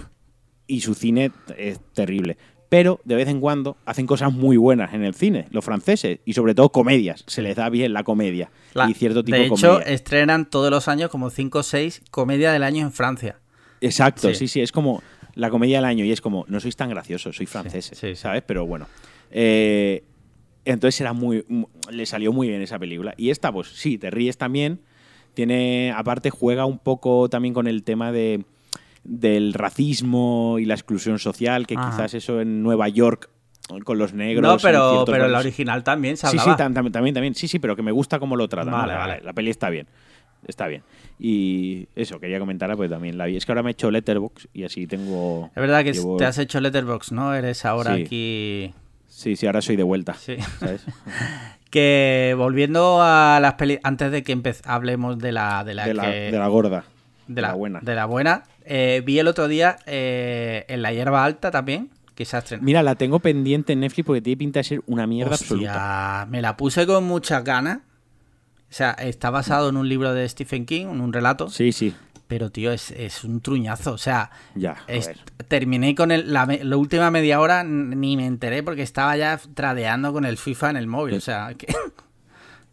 [0.67, 2.38] y su cine es terrible.
[2.69, 6.34] Pero de vez en cuando hacen cosas muy buenas en el cine, los franceses, y
[6.34, 7.23] sobre todo comedias.
[7.27, 9.91] Se les da bien la comedia La- y cierto tipo de de, hecho, comedia.
[9.93, 13.39] estrenan todos los años como 5 o 6 comedia del año en Francia.
[13.82, 14.36] Exacto, Sí.
[14.36, 14.47] sí.
[14.47, 15.01] sí, es como
[15.36, 18.15] la comedia del año y es como, no sois tan graciosos, sois franceses, sí, sí.
[18.15, 18.43] ¿sabes?
[18.45, 18.88] Pero bueno.
[19.32, 20.03] Eh,
[20.65, 23.13] entonces era muy, mu- le salió muy bien esa película.
[23.17, 24.82] Y esta, pues sí, te ríes también.
[25.34, 28.43] Tiene, aparte, juega un poco también con el tema de
[29.03, 31.89] del racismo y la exclusión social, que Ajá.
[31.91, 33.29] quizás eso en Nueva York
[33.85, 34.51] con los negros.
[34.51, 36.57] No, pero, pero la original también se Sí, hablaba.
[36.57, 37.35] sí, tam- tam- también, también.
[37.35, 38.73] Sí, sí, pero que me gusta cómo lo tratan.
[38.73, 39.21] Vale, la, vale.
[39.23, 39.88] la peli está bien.
[40.47, 40.83] Está bien.
[41.19, 43.35] Y eso, quería comentarla, pues también la vi.
[43.38, 45.47] Es que ahora me he hecho Letterbox y así tengo.
[45.53, 47.35] Es verdad que llevo- te has hecho Letterbox, ¿no?
[47.35, 48.01] Eres ahora Sí.
[48.03, 48.73] aquí...
[49.07, 50.13] Sí, sí, ahora soy de vuelta.
[50.13, 50.38] Sí.
[50.59, 50.85] ¿Sabes?
[51.69, 54.35] Que volviendo a las pelis, antes de que
[54.65, 56.09] hablemos de la, de la de, la, que...
[56.31, 56.83] de la gorda.
[57.27, 57.79] De la, buena.
[57.81, 58.43] De la buena.
[58.71, 62.65] Eh, vi el otro día eh, en la hierba alta también, que se ha estrenado.
[62.65, 66.27] Mira, la tengo pendiente en Netflix porque tiene pinta de ser una mierda Hostia, absoluta.
[66.29, 67.77] Me la puse con muchas ganas.
[67.77, 71.49] O sea, está basado en un libro de Stephen King, en un relato.
[71.49, 71.95] Sí, sí.
[72.27, 73.93] Pero, tío, es, es un truñazo.
[73.93, 75.17] O sea, Ya, es- joder.
[75.47, 80.13] terminé con el, la, la última media hora, ni me enteré porque estaba ya tradeando
[80.13, 81.15] con el FIFA en el móvil.
[81.15, 81.65] O sea, que...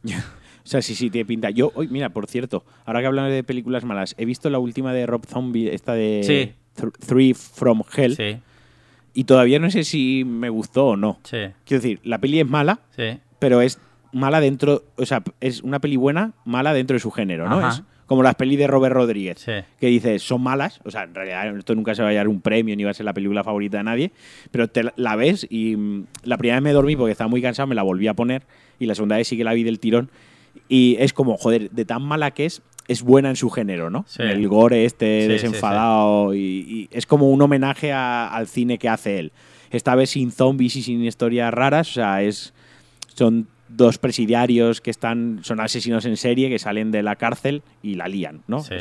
[0.66, 1.50] O sea, sí, sí, tiene pinta.
[1.50, 4.92] Yo, hoy, mira, por cierto, ahora que hablamos de películas malas, he visto la última
[4.92, 6.52] de Rob Zombie, esta de Sí.
[6.80, 8.38] Th- Three from Hell, sí,
[9.14, 11.20] y todavía no sé si me gustó o no.
[11.22, 13.18] sí, Quiero decir, la peli es mala, sí.
[13.38, 13.78] pero es
[14.12, 17.58] mala dentro, o sea, es una peli buena, mala dentro de su género, ¿no?
[17.60, 17.68] Ajá.
[17.68, 19.52] Es como las pelis de Robert Rodríguez, Sí.
[19.80, 22.40] que dices, son malas, o sea, en realidad esto nunca se va a llevar un
[22.40, 24.10] premio ni va a ser la película favorita de nadie,
[24.50, 27.66] pero te la- ves y mm, la primera vez me dormí porque estaba muy cansado,
[27.68, 28.42] me la volví a poner
[28.80, 30.10] y la segunda vez sí que la vi del tirón
[30.68, 34.04] y es como, joder, de tan mala que es, es buena en su género, ¿no?
[34.08, 34.22] Sí.
[34.22, 38.78] El gore este Sí, sí, desenfadado Y, y es como un homenaje a- al cine
[38.78, 39.32] que hace él.
[39.70, 42.54] Esta vez sin zombies y sin historias raras, o sea, es
[43.14, 47.94] son dos presidiarios que están son asesinos en serie que salen de la cárcel y
[47.94, 48.60] la lían, ¿no?
[48.60, 48.74] Sí.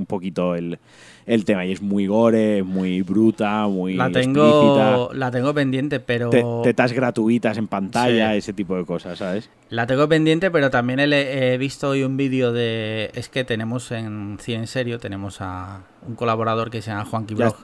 [0.00, 0.78] Un poquito el,
[1.26, 4.32] el tema y es muy gore, muy bruta, muy La explícita.
[4.32, 6.30] tengo, la tengo pendiente, pero...
[6.30, 8.38] Te- tetas gratuitas en pantalla, Sí.
[8.38, 9.50] ese tipo de cosas, ¿sabes?
[9.68, 13.10] La tengo pendiente, pero también he, he visto hoy un vídeo de...
[13.14, 17.34] Es que tenemos en Cine en Serio, tenemos a un colaborador que se llama Juanqui
[17.34, 17.56] Ya, Blog.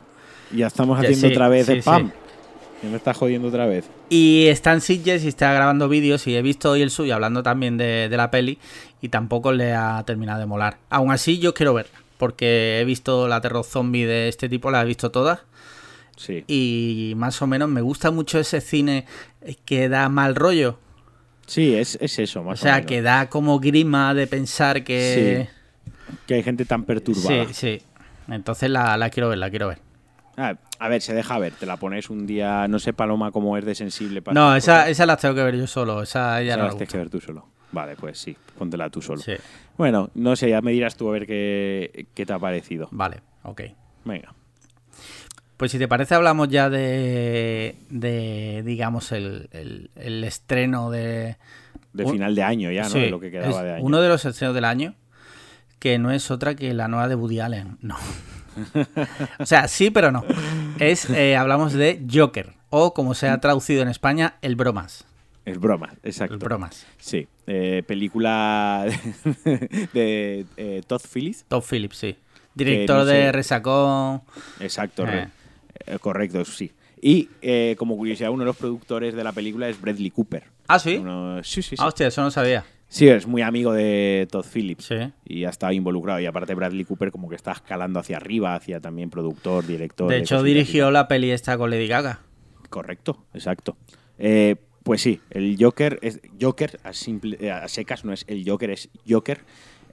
[0.55, 2.13] ya estamos haciendo sí, otra vez sí, spam.
[2.83, 3.89] Que me está jodiendo otra vez.
[4.11, 7.43] Y está en Sitges y está grabando vídeos y he visto hoy el suyo hablando
[7.43, 8.59] también de, de la peli
[9.01, 10.77] y tampoco le ha terminado de molar.
[10.91, 14.83] Aún así yo quiero verla, porque he visto la terror zombie de este tipo, la
[14.83, 15.41] he visto todas
[16.17, 16.45] Sí.
[16.47, 19.05] y más o menos me gusta mucho ese cine
[19.67, 20.79] que da mal rollo.
[21.47, 22.87] Sí, es, es eso, O más o, sea, menos.
[22.89, 25.49] que da como grima de pensar que...
[26.27, 27.47] Que hay gente tan perturbada.
[27.49, 27.83] Sí, sí.
[28.29, 29.79] Entonces la, la quiero ver, la quiero ver.
[30.37, 31.53] Ah, a ver, se deja ver.
[31.53, 34.23] Te la pones un día, no sé, Paloma, cómo es de sensible.
[34.23, 36.75] para No, esa, esa las tengo que ver yo solo, esa ya Esa no las
[36.75, 37.47] la tienes que ver tú solo.
[37.73, 39.21] Vale, pues sí, póntela tú solo.
[39.21, 39.35] Sí,
[39.79, 42.89] Bueno, no sé, ya me dirás tú a ver qué, qué te ha parecido.
[42.91, 43.63] vale, ok.
[44.05, 44.33] Venga.
[45.57, 51.37] Pues si te parece hablamos ya de, de digamos, el, el- el estreno de...
[51.95, 52.91] De Un- final de año ya, ¿no?
[52.91, 53.85] Sí, de lo que quedaba de año.
[53.85, 54.95] Uno de los estrenos del año,
[55.79, 57.79] que no es otra que la nueva de Woody Allen.
[57.81, 57.97] No.
[59.39, 60.25] o sea, sí, pero no.
[60.79, 65.07] Es, eh, hablamos de Joker, o como se ha traducido en España, El Bromas.
[65.47, 66.35] Es broma, exacto.
[66.35, 66.87] El Bromas.
[66.99, 67.27] Sí.
[67.47, 68.85] Eh, película
[69.95, 71.45] de eh, Todd Phillips.
[71.49, 72.17] Todd Phillips, sí.
[72.55, 74.23] Director no sé- de Resacón.
[74.61, 75.29] Exacto, Eh.
[75.87, 76.73] re- correcto, sí.
[77.01, 77.29] Y
[77.77, 80.45] como curiosidad, uno de los productores de la película es Bradley Cooper.
[80.67, 80.97] Ah, sí.
[80.97, 81.77] Uno- sí, sí, sí.
[81.79, 82.65] Ah, hostia, eso no sabía.
[82.89, 84.87] Sí, es muy amigo de Todd Phillips.
[84.87, 84.97] Sí.
[85.25, 86.19] Y ha estado involucrado.
[86.21, 90.09] Y aparte Bradley Cooper como que está escalando hacia arriba, hacia también productor, director.
[90.09, 92.21] De hecho, dirigió la peli esta con Lady Gaga.
[92.71, 93.77] Correcto, exacto.
[94.19, 98.49] Eh, pues sí, el Joker es Joker a, simple- eh, a secas, no es el
[98.49, 99.41] Joker, es Joker.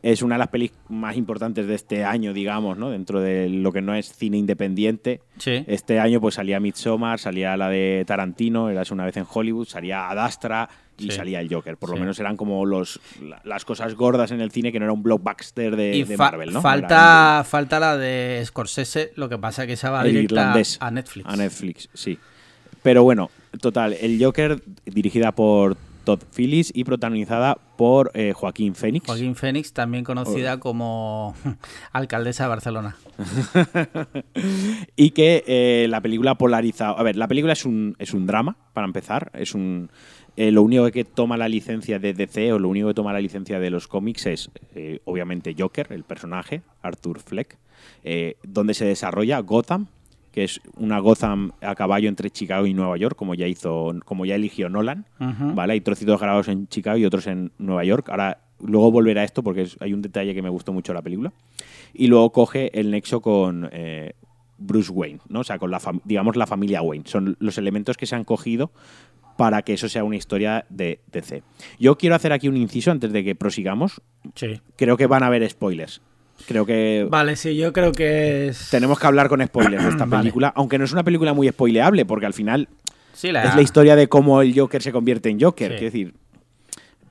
[0.03, 2.89] Es una de las pelis más importantes de este año, digamos, ¿no?
[2.91, 5.21] Dentro de lo que no es cine independiente.
[5.39, 5.63] Sí.
[5.65, 10.09] Este año pues salía Midsommar, salía la de Tarantino, Eras una vez en Hollywood, salía
[10.09, 11.11] Adastra y Sí.
[11.11, 11.77] salía el Joker.
[11.77, 14.85] Por lo menos eran como los, la- las cosas gordas en el cine que no
[14.85, 16.61] era un blockbuster de, Y de Marvel, ¿no?
[16.61, 20.77] falta, falta la de Scorsese, lo que pasa que esa va el directa irlandés.
[20.81, 21.25] a Netflix.
[21.27, 22.19] A Netflix, sí.
[22.83, 29.05] Pero bueno, total, el Joker dirigida por Todd Phillips y protagonizada por eh, Joaquín Phoenix.
[29.05, 31.35] Joaquín Phoenix, también conocida como
[31.91, 32.97] alcaldesa de Barcelona.
[34.95, 36.89] y que eh, la película polariza.
[36.89, 39.31] A ver, la película es un, es un drama, para empezar.
[39.33, 39.89] Es un.
[40.35, 43.21] eh, lo único que toma la licencia de DC o lo único que toma la
[43.21, 44.51] licencia de los cómics es,
[45.05, 47.57] obviamente, Joker, el personaje, Arthur Fleck,
[48.43, 49.87] donde se desarrolla Gotham,
[50.33, 54.25] que es una Gotham a caballo entre Chicago y Nueva York, como ya hizo, como
[54.25, 55.05] ya eligió Nolan.
[55.55, 55.73] ¿vale?
[55.73, 58.09] Hay trocitos grabados en Chicago y otros en Nueva York.
[58.09, 60.95] Ahora, luego volverá a esto porque es- hay un detalle que me gustó mucho de
[60.95, 61.31] la película.
[61.93, 64.13] Y luego coge el nexo con eh,
[64.57, 65.41] Bruce Wayne, ¿no?
[65.41, 67.05] O sea, con la, digamos, la familia Wayne.
[67.07, 68.71] Son los elementos que se han cogido
[69.37, 71.43] para que eso sea una historia de DC.
[71.79, 74.01] Yo quiero hacer aquí un inciso antes de que prosigamos.
[74.35, 74.61] Sí.
[74.77, 76.01] Creo que van a haber spoilers.
[76.47, 78.69] Creo que Vale, sí, yo creo que es.
[78.69, 80.23] tenemos que hablar con spoilers de esta Vale.
[80.23, 82.67] película, aunque no es una película muy spoileable, porque al final
[83.13, 85.71] Sí, la, es la historia de cómo el Joker se convierte en Joker.
[85.73, 85.77] Sí.
[85.77, 86.13] Quiero decir,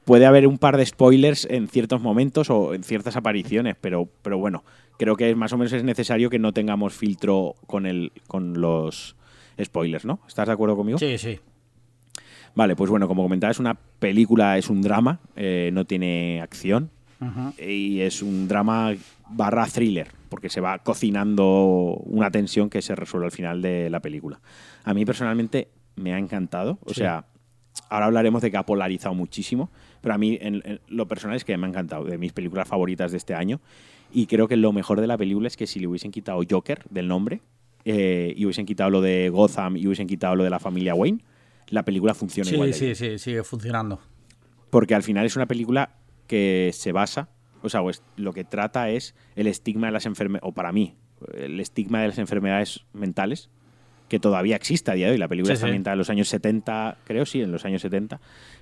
[0.04, 4.36] puede haber un par de spoilers en ciertos momentos o en ciertas apariciones, pero, pero
[4.38, 4.64] bueno,
[4.98, 9.16] creo que más o menos es necesario que no tengamos filtro con, el, con los
[9.62, 10.20] spoilers, ¿no?
[10.26, 10.98] ¿Estás de acuerdo conmigo?
[10.98, 11.38] Sí, sí.
[12.54, 16.90] Vale, pues bueno, como comentaba, es una película, es un drama, eh, no tiene acción,
[17.58, 18.94] y es un drama
[19.30, 24.00] barra thriller, porque se va cocinando una tensión que se resuelve al final de la
[24.00, 24.40] película.
[24.84, 27.26] A mí personalmente me ha encantado, o sea,
[27.88, 31.56] ahora hablaremos de que ha polarizado muchísimo, pero a mí en, lo personal es que
[31.56, 33.60] me ha encantado, de mis películas favoritas de este año,
[34.12, 36.84] y creo que lo mejor de la película es que si le hubiesen quitado Joker
[36.90, 37.40] del nombre,
[37.84, 41.20] eh, y hubiesen quitado lo de Gotham y hubiesen quitado lo de la familia Wayne,
[41.68, 42.72] la película funciona igual.
[42.74, 44.00] Sí, sí, sí, sigue funcionando.
[44.70, 45.90] Porque al final es una película
[46.32, 47.28] que se basa,
[47.60, 50.94] o sea, pues, lo que trata es el estigma de las enfermedades, o para mí,
[51.34, 53.50] el estigma de las enfermedades mentales,
[54.08, 55.18] que todavía existe a día de hoy.
[55.18, 58.18] La película está ambientada en los años 70, creo, sí, en los años 70,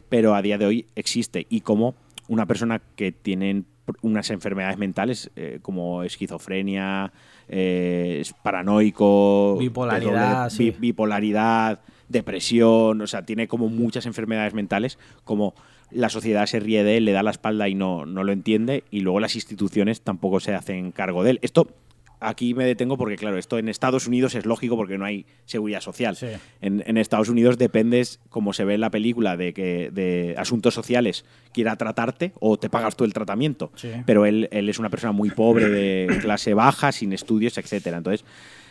[0.09, 1.47] pero a día de hoy existe.
[1.49, 1.95] Y como
[2.27, 3.63] una persona que tiene
[4.03, 7.13] unas enfermedades mentales eh, como esquizofrenia,
[7.47, 15.55] eh, paranoico, bipolaridad, bipolaridad, depresión, o sea, tiene como muchas enfermedades mentales, como
[15.91, 18.85] la sociedad se ríe de él, le da la espalda y no, no lo entiende,
[18.91, 21.39] y luego las instituciones tampoco se hacen cargo de él.
[21.43, 21.69] Esto
[22.21, 25.81] aquí me detengo porque, claro, esto en Estados Unidos es lógico porque no hay seguridad
[25.81, 26.17] social.
[26.61, 31.25] En, Estados Unidos dependes, como se ve en la película, de que de asuntos sociales
[31.53, 33.73] quiera tratarte o te pagas tú el tratamiento.
[34.07, 37.99] Pero él, él, es una persona muy pobre, de clase baja, sin estudios, etcétera.
[37.99, 38.25] Entonces,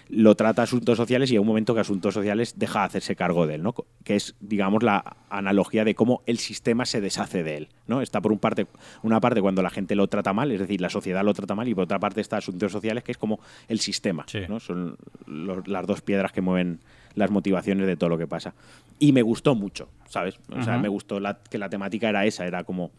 [0.10, 3.46] lo trata asuntos sociales y hay un momento que asuntos sociales deja de hacerse cargo
[3.46, 3.76] de él, ¿no?
[4.04, 8.02] Que es, digamos, la analogía de cómo el sistema se deshace de él, ¿no?
[8.02, 8.66] Está por un parte,
[9.04, 11.68] una parte cuando la gente lo trata mal, es decir, la sociedad lo trata mal,
[11.68, 14.60] y por otra parte está asuntos sociales, que es como el sistema, ¿no?
[14.60, 16.80] Son las dos piedras que mueven
[17.14, 18.56] las motivaciones de todo lo que pasa.
[18.98, 20.40] Y me gustó mucho, ¿sabes?
[20.52, 21.20] O sea, me gustó
[21.50, 22.92] que la temática era esa, era como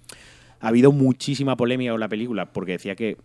[0.61, 3.17] ha habido muchísima polémica con la película porque decía que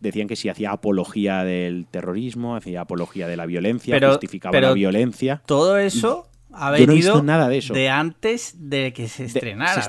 [0.00, 5.42] decían que si hacía apología del terrorismo, hacía apología de la violencia, justificaba la violencia.
[5.46, 7.72] Todo eso ha venido nada de, eso.
[7.72, 9.82] de antes de que se estrenara.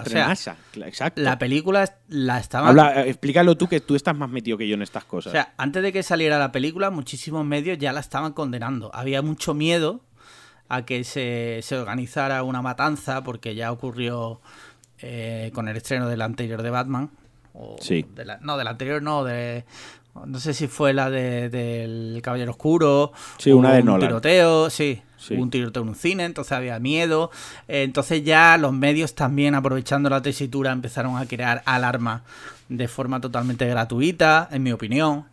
[0.86, 1.22] exacto.
[1.22, 2.70] La película la estaba.
[2.70, 5.32] Habla, explícalo tú que tú estás más metido que yo en estas cosas.
[5.32, 8.92] O sea, antes de que saliera la película, muchísimos medios ya la estaban condenando.
[8.94, 10.06] Había mucho miedo
[10.70, 14.42] a que se, se organizara una matanza porque ya ocurrió
[15.06, 17.10] eh, con el estreno del anterior de Batman.
[17.82, 18.06] sí.
[18.40, 19.66] no, del anterior no, de...
[20.26, 23.12] No sé si fue la de, del Caballero Oscuro.
[23.38, 25.02] Sí, una de un tiroteo, sí.
[25.32, 27.32] Un tiroteo en un cine, entonces había miedo.
[27.68, 32.24] entonces ya los medios también, aprovechando la tesitura, empezaron a crear alarma
[32.70, 35.26] de forma totalmente gratuita, en mi opinión.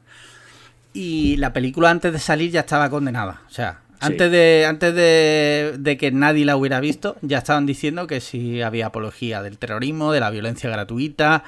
[0.94, 3.42] Y la película antes de salir ya estaba condenada.
[3.48, 8.20] O sea, antes, de, antes de, que nadie la hubiera visto, ya estaban diciendo que
[8.20, 11.44] sí había apología del terrorismo, de la violencia gratuita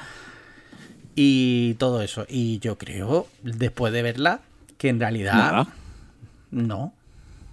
[1.14, 2.26] y todo eso.
[2.28, 4.40] Y yo creo, después de verla,
[4.78, 5.68] que en realidad ¿Nada?
[6.50, 6.92] no.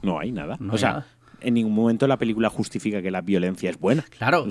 [0.02, 0.58] No hay nada.
[0.70, 1.06] o sea,
[1.42, 4.04] en ningún momento la película justifica que la violencia es buena.
[4.18, 4.46] Claro.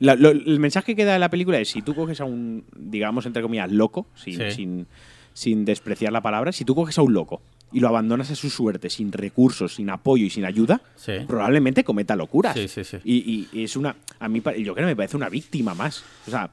[0.00, 3.70] el mensaje que da la película es si tú coges a un, digamos, entre comillas,
[3.70, 4.86] loco, sin, sin,
[5.32, 8.48] sin despreciar la palabra, si tú coges a un loco y lo abandonas a su
[8.48, 10.80] suerte, sin recursos, sin apoyo y sin ayuda,
[11.26, 12.56] probablemente cometa locuras.
[13.04, 13.96] y, es una.
[14.18, 16.04] A mí, yo creo que me parece una víctima más.
[16.26, 16.50] O sea,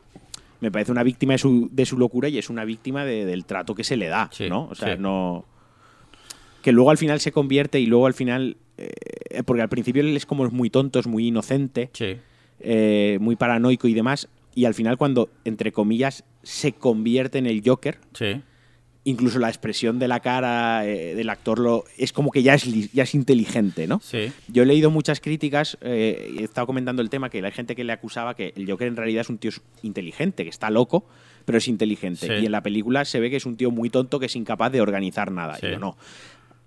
[0.60, 3.76] me parece una víctima de su, de su locura y es una víctima del trato
[3.76, 4.68] que se le da, ¿no?
[4.70, 5.46] O sea, no.
[6.62, 8.58] Que luego al final se convierte y luego al final.
[8.78, 11.92] Eh, porque al principio él es como muy tonto, es muy inocente,
[12.60, 14.30] eh, muy paranoico y demás.
[14.56, 18.00] Y al final, cuando, entre comillas, se convierte en el Joker.
[18.14, 18.42] Sí
[19.06, 22.92] incluso la expresión de la cara eh, del actor lo, es como que ya es,
[22.94, 24.00] ya es inteligente, ¿no?
[24.00, 24.32] Sí.
[24.48, 27.84] Yo he leído muchas críticas, eh, he estado comentando el tema, que hay gente que
[27.84, 31.06] le acusaba que el Joker en realidad es un tío inteligente, que está loco,
[31.46, 32.40] pero es inteligente.
[32.40, 34.72] Y en la película se ve que es un tío muy tonto que es incapaz
[34.72, 35.58] de organizar nada.
[35.62, 35.98] Y yo, no.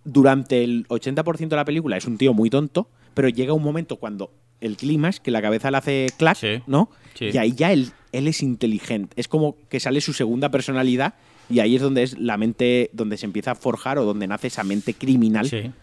[0.05, 3.96] Durante el 80% de la película es un tío muy tonto, pero llega un momento
[3.96, 6.90] cuando el clima es que la cabeza le hace clac, ¿no?
[7.18, 9.14] Y ahí ya él, él es inteligente.
[9.18, 11.14] Es como que sale su segunda personalidad
[11.49, 14.49] y ahí es donde es la mente, donde se empieza a forjar o donde nace
[14.49, 15.75] esa mente criminal,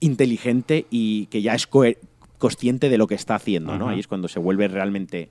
[0.00, 1.68] inteligente y que ya es
[2.38, 3.88] consciente de lo que está haciendo, ¿no?
[3.88, 5.30] Ahí es cuando se vuelve realmente,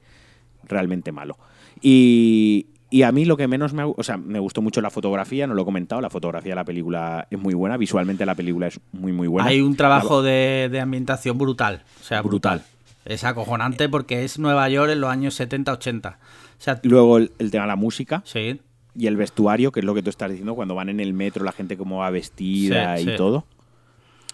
[0.63, 1.37] realmente malo.
[1.81, 2.67] Y,
[3.05, 5.63] a mí lo que menos me, o sea, me gustó mucho la fotografía, no lo
[5.63, 9.11] he comentado, la fotografía de la película es muy buena, visualmente la película es muy
[9.11, 9.49] muy buena.
[9.49, 12.63] Hay un trabajo de, ambientación brutal, o sea, brutal.
[13.03, 16.17] Es acojonante porque es Nueva York en los años 70-80.
[16.83, 18.21] Luego el, el, tema de la música.
[18.25, 18.59] Sí
[18.97, 21.45] y el vestuario, que es lo que tú estás diciendo, cuando van en el metro,
[21.45, 23.45] la gente cómo va vestida y todo.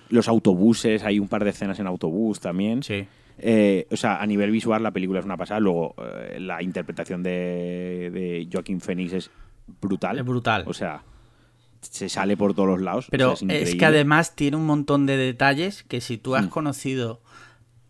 [0.10, 2.82] Los autobuses, hay un par de escenas en autobús también.
[2.82, 3.06] Sí.
[3.40, 5.60] Eh, o sea, a nivel visual la película es una pasada.
[5.60, 9.32] Luego, eh, la interpretación de, de Joaquín Phoenix es
[9.82, 10.20] brutal.
[10.20, 10.64] Es brutal.
[10.68, 11.04] O sea,
[11.82, 13.08] se sale por todos los lados.
[13.10, 16.50] Pero es, que además tiene un montón de detalles que si tú has mm.
[16.50, 17.22] conocido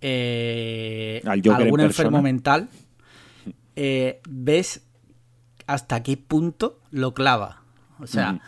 [0.01, 2.69] eh, algún enfermo mental,
[3.75, 4.81] ves
[5.67, 7.61] hasta qué punto lo clava.
[7.99, 8.39] O sea,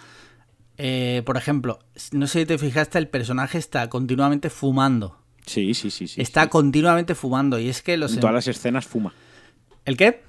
[0.77, 1.79] eh, por ejemplo,
[2.11, 5.17] no sé si te fijaste, el personaje está continuamente fumando.
[5.45, 6.07] Sí, sí, sí.
[6.07, 6.49] sí está sí.
[6.49, 7.59] continuamente fumando.
[7.59, 8.13] Y es que los.
[8.13, 9.13] En todas las escenas fuma.
[9.85, 10.23] ¿El qué?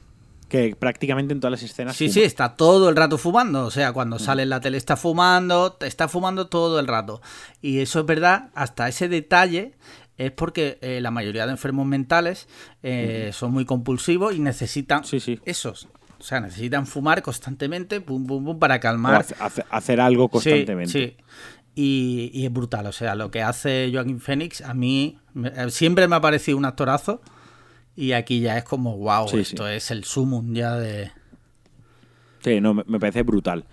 [0.49, 2.15] Que prácticamente en todas las escenas Sí, fuma.
[2.15, 3.65] sí, está todo el rato fumando.
[3.65, 7.21] O sea, cuando sale en la tele está fumando, está fumando todo el rato.
[7.63, 9.73] Y eso es verdad, hasta ese detalle
[10.19, 12.47] es porque eh, la mayoría de enfermos mentales
[12.83, 15.41] eh, son muy compulsivos y necesitan Sí, sí.
[15.45, 15.89] esos.
[16.19, 19.17] O sea, necesitan fumar constantemente, pum, pum, pum, para calmar.
[19.17, 20.91] hace- hace- hacer algo constantemente.
[20.93, 21.17] Sí,
[21.79, 22.87] Y, y es brutal.
[22.87, 26.57] O sea, lo que hace Joaquín Phoenix a mí me- eh, siempre me ha parecido
[26.57, 27.21] un actorazo.
[27.95, 29.73] Y aquí ya es como, wow, Sí, esto sí.
[29.75, 31.11] es el sumum ya de.
[32.43, 33.65] Sí, no, me, me parece brutal.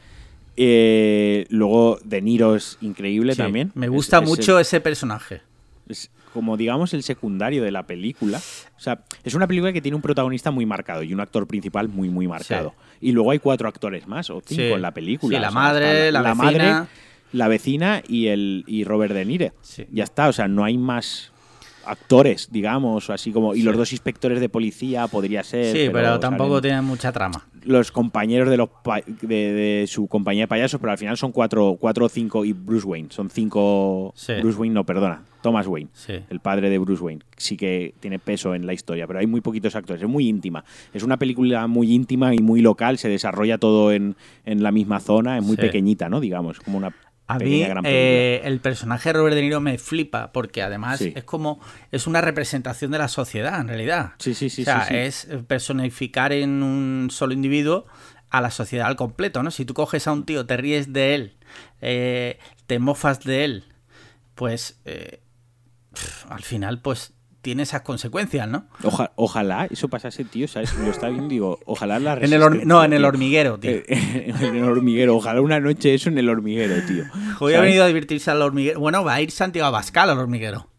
[0.55, 3.71] Eh, luego De Niro es increíble Sí, también.
[3.75, 5.41] Me Es- gusta es mucho ese personaje.
[5.87, 8.39] es como digamos el secundario de la película.
[8.75, 11.89] O sea, es una película que tiene un protagonista muy marcado y un actor principal
[11.89, 12.73] muy, muy marcado.
[13.01, 14.71] Y luego hay cuatro actores más, o cinco Sí.
[14.71, 15.37] en la película.
[15.37, 16.87] Sí, la O sea, madre, la madre, vecina.
[17.33, 19.53] la vecina y el y Robert De Niro.
[19.91, 21.32] Ya está, o sea, no hay más
[21.85, 23.53] actores, digamos, así como.
[23.55, 23.63] Y Sí.
[23.63, 25.75] los dos inspectores de policía podría ser.
[25.75, 27.47] Sí, pero, tampoco tiene mucha trama.
[27.63, 31.31] los compañeros de los pa- de, de su compañía de payasos, pero al final son
[31.31, 33.07] cuatro, cuatro o cinco y Bruce Wayne.
[33.11, 34.11] Son cinco.
[34.17, 34.33] Sí.
[34.41, 35.23] Bruce Wayne, no, perdona.
[35.41, 36.13] Thomas Wayne, Sí.
[36.29, 37.21] el padre de Bruce Wayne.
[37.37, 40.01] Sí que tiene peso en la historia, pero hay muy poquitos actores.
[40.03, 40.63] Es muy íntima.
[40.93, 42.97] Es una película muy íntima y muy local.
[42.97, 44.15] Se desarrolla todo en,
[44.45, 45.37] en la misma zona.
[45.37, 46.19] Es muy pequeñita, ¿no?
[46.21, 46.93] Digamos, como una
[47.25, 51.13] A mí eh, el personaje de Robert De Niro me flipa porque además Sí.
[51.15, 51.59] es como
[51.91, 54.11] es una representación de la sociedad en realidad.
[54.19, 54.95] Sí, sí, sí, o sea, sí, sí.
[54.97, 57.85] es personificar en un solo individuo
[58.29, 59.51] a la sociedad al completo, ¿no?
[59.51, 61.37] Si tú coges a un tío, te ríes de él,
[61.81, 63.63] eh, te mofas de él,
[64.35, 65.21] pues eh,
[66.29, 67.13] al final pues
[67.43, 68.65] tiene esas consecuencias, ¿no?
[68.81, 70.47] Oja- ojalá eso pasase, tío.
[70.47, 70.73] ¿sabes?
[70.75, 73.81] Lo está y digo, ojalá la En el no, en el hormiguero, tío.
[73.87, 75.15] En el hormiguero.
[75.15, 77.03] Ojalá una noche eso en el hormiguero, tío.
[77.39, 78.79] Hoy ha venido a divertirse al hormiguero.
[78.79, 80.69] Bueno, va a ir Santiago Abascal al hormiguero.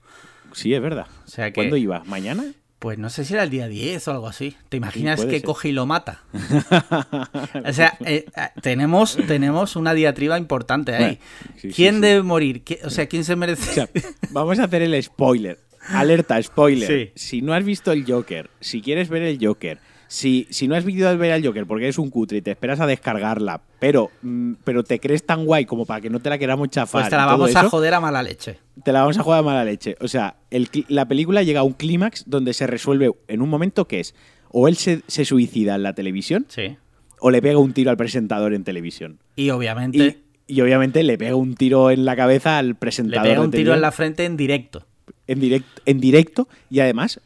[0.52, 1.06] Sí, es verdad.
[1.24, 2.02] O sea que- ¿Cuándo iba?
[2.06, 2.44] ¿Mañana?
[2.80, 4.56] Pues no sé si era el día 10 o algo así.
[4.68, 5.42] ¿Te imaginas que ser.
[5.42, 6.22] coge y lo mata?
[7.64, 11.02] o sea, eh, eh, tenemos, tenemos una diatriba importante ahí.
[11.04, 11.18] Bueno,
[11.56, 12.00] sí, sí, ¿Quién sí.
[12.02, 12.62] debe morir?
[12.62, 13.70] ¿Qui- O sea, ¿quién se merece?
[13.70, 13.88] O sea,
[14.32, 15.60] vamos a hacer el spoiler.
[15.88, 16.88] Alerta, spoiler.
[16.88, 17.12] Sí.
[17.14, 20.84] Si no has visto el Joker, si quieres ver el Joker, si, si no has
[20.84, 24.52] visto ver el Joker porque eres un cutre y te esperas a descargarla, pero, mm,
[24.64, 27.16] pero te crees tan guay como para que no te la queramos chafar, pues te
[27.16, 28.58] la vamos a joder a mala leche.
[28.84, 29.96] te la vamos a jugar a mala leche.
[30.00, 33.86] O sea, el la película llega a un clímax donde se resuelve en un momento
[33.88, 34.14] que es
[34.50, 36.76] o él se, se suicida en la televisión Sí.
[37.18, 39.18] o le pega un tiro al presentador en televisión.
[39.34, 43.22] Y obviamente Y, y obviamente le pega un tiro en la cabeza al le presentador.
[43.24, 44.86] pega de un tiro en la frente en directo.
[45.26, 47.20] En directo, en directo y además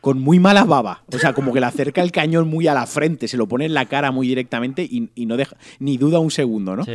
[0.00, 1.02] con muy mala baba.
[1.12, 3.64] O sea, como que le acerca el cañón muy a la frente, se lo pone
[3.66, 6.84] en la cara muy directamente y, y no deja ni duda un segundo, ¿no?
[6.84, 6.92] Sí.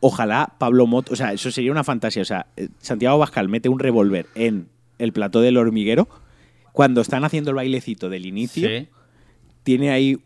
[0.00, 2.22] Ojalá Pablo Mot, o sea, eso sería una fantasía.
[2.22, 4.66] O sea, eh, Santiago Bascal mete un revólver en
[4.98, 6.08] el plató del hormiguero.
[6.72, 8.88] Cuando están haciendo el bailecito del inicio, Sí.
[9.62, 10.18] tiene ahí.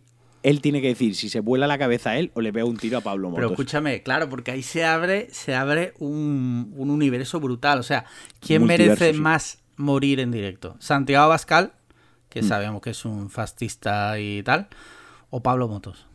[0.44, 2.76] Él tiene que decir si se vuela la cabeza a él o le pega un
[2.76, 3.52] tiro a Pablo Pero Motos.
[3.64, 7.78] escúchame, claro, porque ahí se abre, se abre un, un universo brutal.
[7.80, 8.04] O sea,
[8.40, 9.20] ¿quién Multiverso, merece sí.
[9.20, 10.76] más morir en directo?
[10.78, 11.72] ¿Santiago Abascal,
[12.28, 12.44] que Mm.
[12.48, 14.68] sabemos que es un fascista y tal?
[15.30, 16.06] ¿O Pablo Motos?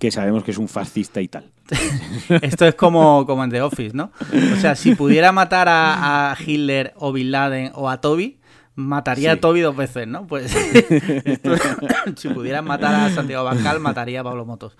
[0.00, 1.44] Que sabemos que es un fascista y tal.
[2.42, 4.10] Esto es como, como en The Office, ¿no?
[4.56, 8.39] O sea, si pudiera matar a, a Hitler o Bin Laden o a Toby,
[8.80, 9.38] mataría Sí.
[9.38, 10.26] a Toby dos veces, ¿no?
[10.26, 10.54] Pues
[11.24, 11.54] esto-
[12.16, 14.76] si pudieran matar a Santiago Abascal, mataría a Pablo Motos.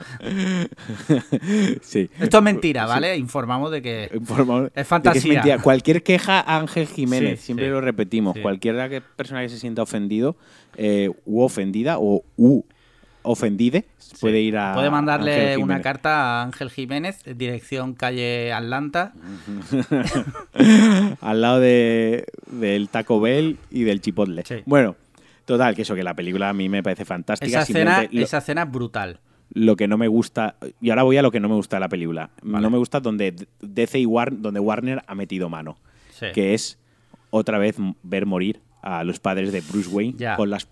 [1.82, 2.10] sí.
[2.18, 3.16] Esto es mentira, ¿vale?
[3.16, 4.10] Informamos de que...
[4.74, 5.34] Que fantasía.
[5.34, 5.58] mentira.
[5.58, 8.36] Cualquier queja a Ángel Jiménez, Sí, siempre lo repetimos.
[8.40, 10.36] Cualquier persona que se sienta ofendido
[10.76, 12.62] eh, u ofendida o u
[13.22, 13.86] ofendide
[14.20, 14.74] puede ir a.
[14.74, 19.12] Puede mandarle una carta a Ángel Jiménez, dirección calle Atlanta.
[21.20, 24.42] al lado de, del Taco Bell y del Chipotle.
[24.44, 24.56] Sí.
[24.66, 24.96] Bueno,
[25.44, 27.48] total, que eso, que la película a mí me parece fantástica.
[27.48, 29.20] Esa escena, lo- esa escena es brutal.
[29.52, 31.80] lo que no me gusta y ahora voy a lo que no me gusta de
[31.80, 32.62] la película Vale.
[32.62, 35.76] no me gusta donde DC y Warner donde Warner ha metido mano
[36.12, 36.26] Sí.
[36.32, 36.78] que es
[37.30, 40.66] otra vez ver morir a los padres de Bruce Wayne con las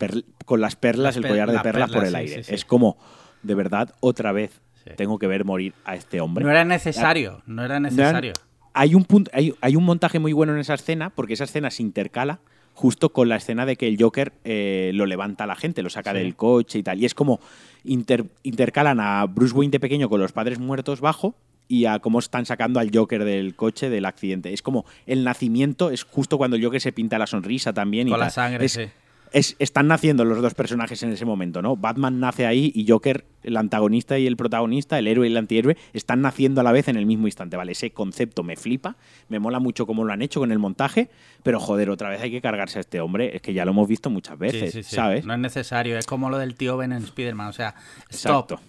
[0.45, 2.55] con las perlas Las el collar de las perlas por el sí, aire sí, sí.
[2.55, 2.97] es como
[3.43, 4.61] de verdad otra vez
[4.97, 8.33] tengo que ver morir a este hombre No era necesario, no era necesario.
[8.73, 11.71] hay un punto, hay, hay un montaje muy bueno en esa escena, porque esa escena
[11.71, 12.41] se intercala
[12.73, 15.91] justo con la escena de que el Joker eh, lo levanta a la gente, lo
[15.91, 16.19] saca Sí.
[16.19, 16.99] del coche y tal.
[17.01, 17.39] Y es como
[17.85, 21.35] inter- intercalan a Bruce Wayne de pequeño con los padres muertos bajo
[21.69, 24.53] y a cómo están sacando al Joker del coche del accidente.
[24.53, 28.09] Es como el nacimiento, es justo cuando el Joker se pinta la sonrisa también.
[28.09, 28.33] y Con la tal.
[28.33, 28.87] sangre, Es- sí.
[29.33, 31.77] es- están naciendo los dos personajes en ese momento, ¿no?
[31.77, 35.77] Batman nace ahí y Joker, el antagonista y el protagonista, el héroe y el antihéroe,
[35.93, 37.73] están naciendo a la vez en el mismo instante, ¿vale?
[37.73, 38.97] Ese concepto me flipa,
[39.29, 41.11] me mola mucho cómo lo han hecho con el montaje,
[41.43, 43.87] pero joder, otra vez hay que cargarse a este hombre, es que ya lo hemos
[43.87, 44.97] visto muchas Sí, veces, sí, sí.
[44.97, 45.27] ¿sabes?
[45.27, 45.99] No es necesario.
[45.99, 47.49] Es como lo del tío Ben en Spider-Man.
[47.49, 47.75] O sea,
[48.09, 48.51] stop.
[48.53, 48.61] Exacto.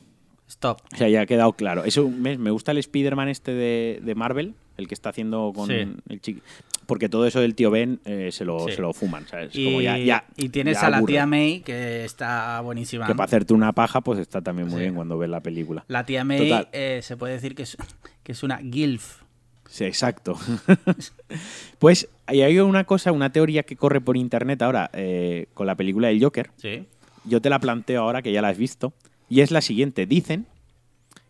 [0.50, 0.82] Stop.
[0.94, 1.84] O sea, ya ha quedado claro.
[1.86, 5.74] Eso me, gusta el Spider-Man este de, de Marvel, el que está haciendo con Sí.
[6.10, 6.42] el chiqui.
[6.88, 8.72] Porque todo eso del tío Ben eh, se, lo, Sí.
[8.74, 9.56] se lo fuman, ¿sabes?
[9.56, 13.06] Y, Como ya, ya- y tienes ya a la tía May, que está buenísima.
[13.06, 14.82] Que para hacerte una paja, pues está también muy Sí.
[14.82, 15.86] bien cuando ves la película.
[15.88, 17.78] La tía May eh, se puede decir que es,
[18.24, 19.22] que es una GILF.
[19.70, 20.36] Sí, exacto.
[21.80, 25.76] pues hay hay una cosa, una teoría que corre por internet ahora eh, con la
[25.76, 26.50] película del Joker.
[26.58, 26.86] Sí.
[27.26, 28.94] Yo te la planteo ahora que ya la has visto.
[29.30, 30.06] Y es la siguiente.
[30.06, 30.48] Dicen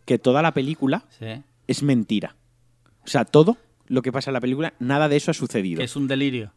[0.05, 1.25] que toda la película Sí.
[1.67, 2.35] es mentira.
[3.03, 5.79] O sea, todo lo que pasa en la película, nada de eso ha sucedido.
[5.79, 6.53] Que es un delirio.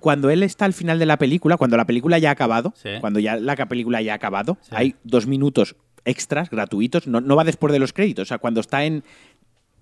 [0.00, 2.90] Cuando él está al final de la película, cuando la película ya ha acabado, Sí.
[3.00, 4.70] cuando ya la película ya ha acabado, Sí.
[4.72, 5.74] hay dos minutos
[6.04, 8.22] extras, gratuitos, no, no va después de los créditos.
[8.22, 9.02] O sea, cuando está en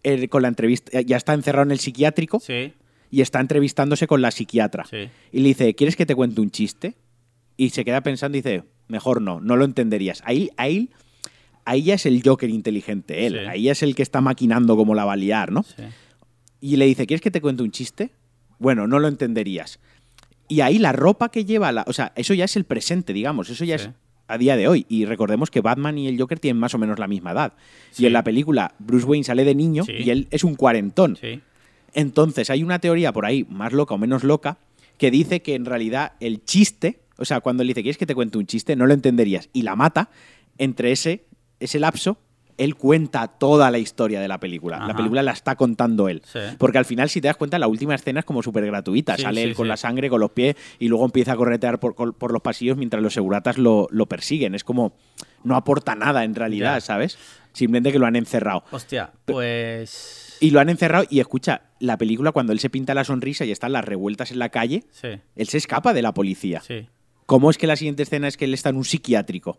[0.02, 2.72] eh, con la entrevista, ya está encerrado en el psiquiátrico Sí.
[3.10, 4.84] y está entrevistándose con la psiquiatra.
[4.84, 5.08] Sí.
[5.32, 6.94] Y le dice, ¿quieres que te cuente un chiste?
[7.56, 10.22] Y se queda pensando y dice, mejor no, no lo entenderías.
[10.24, 10.90] Ahí, ahí,
[11.64, 13.34] ahí ya es el Joker inteligente, él.
[13.34, 13.38] Sí.
[13.46, 15.62] Ahí es el que está maquinando cómo la va a liar, ¿no?
[15.62, 15.82] Sí.
[16.60, 18.10] Y le dice, ¿quieres que te cuente un chiste?
[18.58, 19.78] Bueno, no lo entenderías.
[20.48, 23.50] Y ahí la ropa que lleva, la, o sea, eso ya es el presente, digamos,
[23.50, 23.86] eso ya Sí.
[23.88, 23.90] es
[24.28, 24.86] a día de hoy.
[24.88, 27.52] Y recordemos que Batman y el Joker tienen más o menos la misma edad.
[27.98, 31.18] Y en la película Bruce Wayne sale de niño y él es un cuarentón.
[31.94, 34.58] Entonces hay una teoría por ahí, más loca o menos loca,
[34.98, 38.14] que dice que en realidad el chiste, o sea, cuando le dice, ¿quieres que te
[38.14, 38.76] cuente un chiste?
[38.76, 39.48] No lo entenderías.
[39.52, 40.10] Y la mata,
[40.58, 41.24] entre ese,
[41.60, 42.18] ese lapso,
[42.58, 44.78] él cuenta toda la historia de la película.
[44.86, 46.22] La película la está contando él.
[46.24, 46.38] Sí.
[46.56, 49.16] Porque al final, si te das cuenta, la última escena es como súper gratuita.
[49.16, 51.78] Sí, Sale sí, él con la sangre, con los pies, y luego empieza a corretear
[51.78, 54.54] por, por- los pasillos mientras los seguratas lo, lo persiguen.
[54.54, 54.94] Es como,
[55.44, 56.80] no aporta nada en realidad.
[56.80, 57.18] ¿sabes?
[57.52, 58.64] Simplemente que lo han encerrado.
[58.70, 59.10] Hostia,
[59.60, 60.36] pues.
[60.40, 63.50] Y lo han encerrado y escucha, la película cuando él se pinta la sonrisa y
[63.52, 64.84] están las revueltas en la calle,
[65.34, 66.60] él se escapa de la policía.
[66.60, 66.88] Sí.
[67.26, 69.58] ¿Cómo es que la siguiente escena es que él está en un psiquiátrico?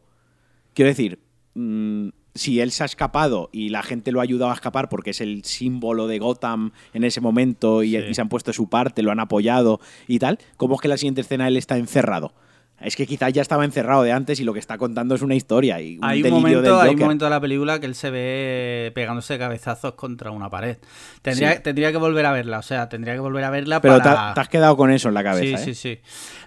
[0.74, 1.20] Quiero decir,
[1.55, 5.09] mm, si él se ha escapado y la gente lo ha ayudado a escapar porque
[5.09, 7.97] es el símbolo de Gotham en ese momento y, Sí.
[8.09, 10.88] y se han puesto de su parte, lo han apoyado y tal, ¿cómo es que
[10.88, 12.34] la siguiente escena él está encerrado?
[12.80, 15.34] Es que quizás ya estaba encerrado de antes y lo que está contando es una
[15.34, 17.05] historia y un Hay un, del momento, hay un Joker.
[17.05, 20.78] momento de la película que él se ve pegándose cabezazos contra una pared.
[21.23, 21.59] Tendría, Sí.
[21.63, 24.34] tendría que volver a verla, o sea, tendría que volver a verla Pero te, para...
[24.36, 25.73] te has quedado con eso en la cabeza, sí, ¿eh?
[25.73, 25.99] sí, sí.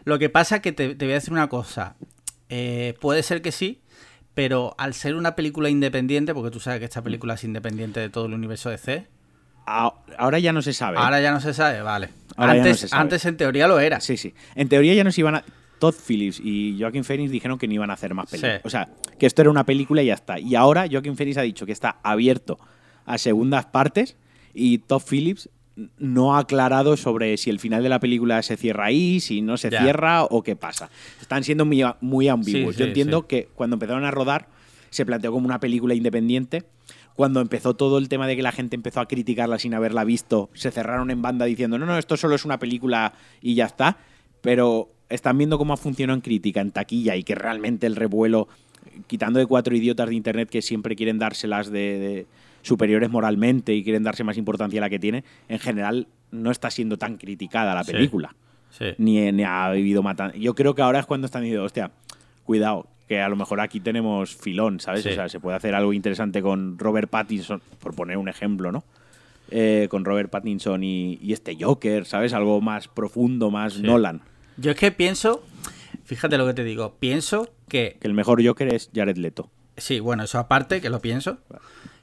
[0.04, 1.96] Lo que pasa es que te, te voy a decir una cosa.
[2.48, 3.80] Eh, puede ser que sí,
[4.32, 8.08] pero al ser una película independiente, porque tú sabes que esta película es independiente de
[8.08, 9.06] todo el universo de C,
[9.66, 10.96] A- Ahora ya no se sabe.
[10.98, 12.08] ahora ya no se sabe, vale.
[12.36, 13.02] Ahora ya no antes, se sabe.
[13.02, 14.00] antes en teoría lo era.
[14.00, 14.32] Sí, sí.
[14.54, 15.44] En teoría ya nos iban a.
[15.80, 18.58] Todd Phillips y Joaquin Phoenix dijeron que no iban a hacer más películas.
[18.58, 18.62] Sí.
[18.64, 20.38] O sea, que esto era una película y ya está.
[20.38, 22.60] Y ahora Joaquin Phoenix ha dicho que está abierto
[23.06, 24.16] a segundas partes
[24.54, 25.48] y Todd Phillips
[25.98, 29.56] no ha aclarado sobre si el final de la película se cierra ahí, si no
[29.56, 30.90] se cierra o qué pasa.
[31.20, 32.74] Están siendo muy, muy ambiguos.
[32.74, 34.48] Sí, Yo sí, entiendo que cuando empezaron a rodar
[34.90, 36.64] se planteó como una película independiente.
[37.14, 40.50] Cuando empezó todo el tema de que la gente empezó a criticarla sin haberla visto,
[40.54, 43.98] se cerraron en banda diciendo, no, no, esto solo es una película y ya está.
[44.40, 48.48] Pero están viendo cómo ha funcionado en crítica, en taquilla, y que realmente el revuelo,
[49.06, 52.26] quitando de cuatro idiotas de internet que siempre quieren dárselas de, de
[52.62, 56.70] superiores moralmente y quieren darse más importancia a la que tiene, en general no está
[56.70, 58.34] siendo tan criticada la película
[58.70, 58.84] Sí.
[58.98, 60.36] ni, ni ha vivido matando.
[60.36, 61.90] Yo creo que ahora es cuando están diciendo, hostia,
[62.44, 65.02] cuidado, que a lo mejor aquí tenemos filón, ¿sabes?
[65.02, 65.08] Sí.
[65.08, 68.84] O sea, se puede hacer algo interesante con Robert Pattinson, por poner un ejemplo, ¿no?
[69.50, 72.32] Eh, con Robert Pattinson y, y este Joker, ¿sabes?
[72.32, 73.80] Algo más profundo, más.
[73.80, 74.20] Nolan.
[74.60, 75.42] Yo es que pienso,
[76.04, 79.50] fíjate lo que te digo, pienso que, Que el mejor Joker es Jared Leto.
[79.76, 81.38] sí, bueno, eso aparte, que lo pienso,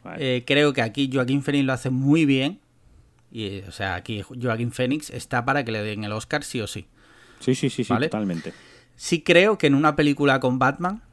[0.04, 0.38] Vale.
[0.38, 2.60] Eh, creo que aquí Joaquín Phoenix lo hace muy bien.
[3.32, 6.68] Y, o sea, aquí Joaquín Phoenix está para que le den el Oscar sí o
[6.68, 6.88] sí.
[7.42, 8.08] sí, sí, sí, sí, ¿vale?
[8.08, 8.54] totalmente.
[8.96, 11.04] Sí creo que en una película con Batman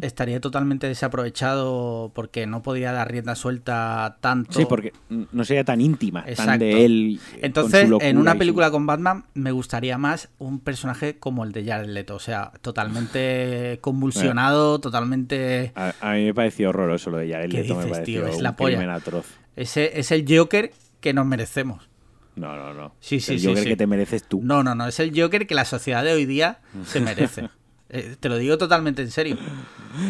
[0.00, 4.52] Estaría totalmente desaprovechado porque no podía dar rienda suelta tanto.
[4.58, 6.64] Sí, porque no sería tan íntima, tan Exacto.
[6.64, 7.20] de él.
[7.34, 11.52] eh, Entonces, en una su- película con Batman me gustaría más un personaje como el
[11.52, 12.14] de Jared Leto.
[12.14, 15.72] O sea, totalmente convulsionado, totalmente...
[15.74, 18.32] A, a mí me pareció horroroso lo de Jared ¿Qué Leto, me dices, pareció tío?
[18.34, 18.94] Es la polla.
[18.94, 19.26] atroz.
[19.56, 21.88] Ese es el Joker que nos merecemos.
[22.34, 22.94] No, no, no.
[23.00, 23.68] Sí, sí, el sí, Joker sí.
[23.70, 24.40] que te mereces tú.
[24.42, 27.48] No, no, no, es el Joker que la sociedad de hoy día se merece.
[27.88, 29.36] Eh, te lo digo totalmente en serio.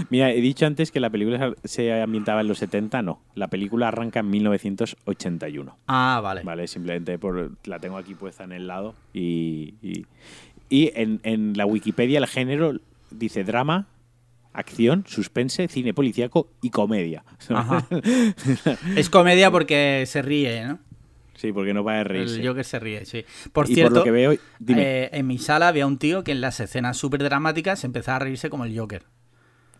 [0.08, 3.20] Mira, he dicho antes que la película se ambientaba en los 70, no.
[3.34, 5.76] La película arranca en 1981.
[5.86, 6.42] Ah, vale.
[6.42, 10.06] Vale, simplemente por, la tengo aquí puesta en el lado y, y-
[10.68, 13.86] Y en, en la Wikipedia el género dice drama,
[14.52, 17.24] acción, suspense, cine policíaco y comedia.
[17.50, 17.86] Ajá.
[18.96, 20.78] es comedia porque se ríe, ¿no?
[21.36, 22.40] Sí, porque no va a reírse.
[22.40, 23.24] El Joker se ríe, sí.
[23.52, 24.82] Por y cierto, por lo que veo, dime.
[25.04, 28.18] eh, en mi sala había un tío que en las escenas súper dramáticas empezaba a
[28.20, 29.04] reírse como el Joker.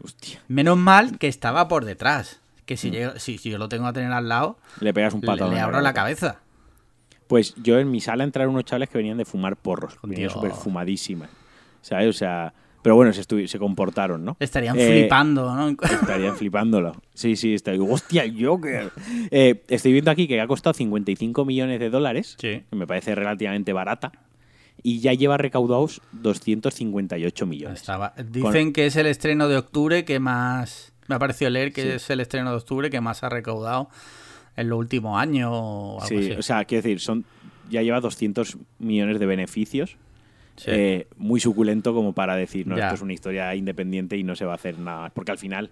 [0.02, 2.40] Hostia, Menos mal que estaba por detrás.
[2.66, 2.78] Que Mm.
[2.78, 5.26] si, yo, si, si yo lo tengo a tener al lado, le pegas un le,
[5.26, 5.50] patado.
[5.52, 6.40] le abro la cabeza.
[7.28, 9.96] Pues yo en mi sala entraron unos chavales que venían de fumar porros.
[10.02, 11.30] Venían súper fumadísimas.
[11.80, 12.08] ¿Sabes?
[12.08, 12.52] O sea.
[12.86, 14.36] Pero bueno, se, comportaron, ¿no?
[14.38, 15.70] Estarían Eh, flipando, ¿no?
[15.70, 16.94] Estarían flipándolo.
[17.14, 17.72] Sí, sí, está.
[17.72, 18.92] ¡Hostia, Joker!
[19.32, 22.36] Eh, estoy viendo aquí que ha costado 55 millones de dólares.
[22.40, 22.62] Sí.
[22.70, 24.12] Que me parece relativamente barata.
[24.84, 27.80] Y ya lleva recaudados 258 millones.
[27.80, 30.92] Estaba- Dicen que es el estreno de octubre que más.
[31.08, 31.88] Me ha parecido leer que Sí.
[31.88, 33.88] es el estreno de octubre que más ha recaudado
[34.56, 36.32] en los últimos años o algo Sí, así.
[36.32, 37.24] o sea, quiero decir, son,
[37.68, 39.96] ya lleva 200 millones de beneficios.
[40.56, 40.70] Sí.
[40.72, 42.84] Eh, muy suculento como para decir, no, Ya.
[42.84, 45.12] esto es una historia independiente y no se va a hacer nada más.
[45.12, 45.70] Porque al final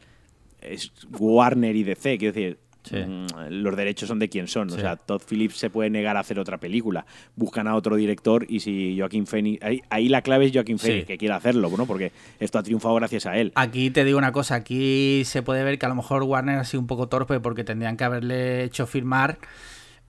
[0.60, 2.96] es Warner y DC, quiero decir, Sí.
[2.96, 4.68] mm, los derechos son de quien son.
[4.70, 7.06] O sea, Todd Phillips se puede negar a hacer otra película.
[7.34, 9.62] Buscan a otro director y si Joaquín Phoenix...
[9.64, 10.88] Ahí, ahí la clave es Joaquín Sí.
[10.88, 11.86] Phoenix, que quiere hacerlo, ¿no?
[11.86, 13.52] Porque esto ha triunfado gracias a él.
[13.54, 16.64] Aquí te digo una cosa, aquí se puede ver que a lo mejor Warner ha
[16.64, 19.38] sido un poco torpe porque tendrían que haberle hecho firmar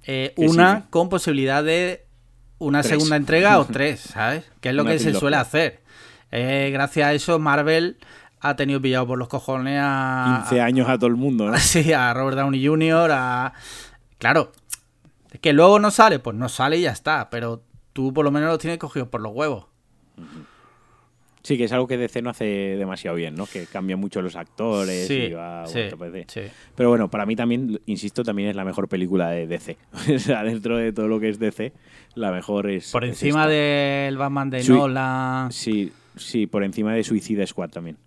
[0.05, 2.05] eh, una con posibilidad de
[2.60, 2.89] una Tres.
[2.91, 4.43] segunda entrega o tres, ¿sabes?
[4.62, 5.82] Que es lo Una que se suele hacer.
[6.32, 7.97] Eh, gracias a eso Marvel
[8.41, 10.41] ha tenido pillado por los cojones a...
[10.47, 11.58] 15 años a todo el mundo, ¿no?
[11.60, 13.53] Sí, a Robert Downey Jr., a...
[14.18, 14.51] Claro,
[15.32, 18.32] es que luego no sale, pues no sale y ya está, pero tú por lo
[18.32, 19.66] menos lo tienes cogido por los huevos.
[21.46, 22.43] Sí, que es algo que DC no hace
[22.76, 23.46] demasiado bien, ¿no?
[23.46, 25.82] Que cambia mucho los actores Sí, y va sí,
[26.26, 26.41] sí.
[26.76, 29.78] Pero bueno, para mí también, insisto, también es la mejor película de DC.
[30.16, 31.72] o sea, dentro de todo lo que es DC,
[32.16, 32.91] la mejor es.
[32.91, 34.72] Por encima del Batman de Sí.
[34.72, 35.52] Nolan...
[35.52, 37.98] Sí, sí, por encima de Suicide Squad también.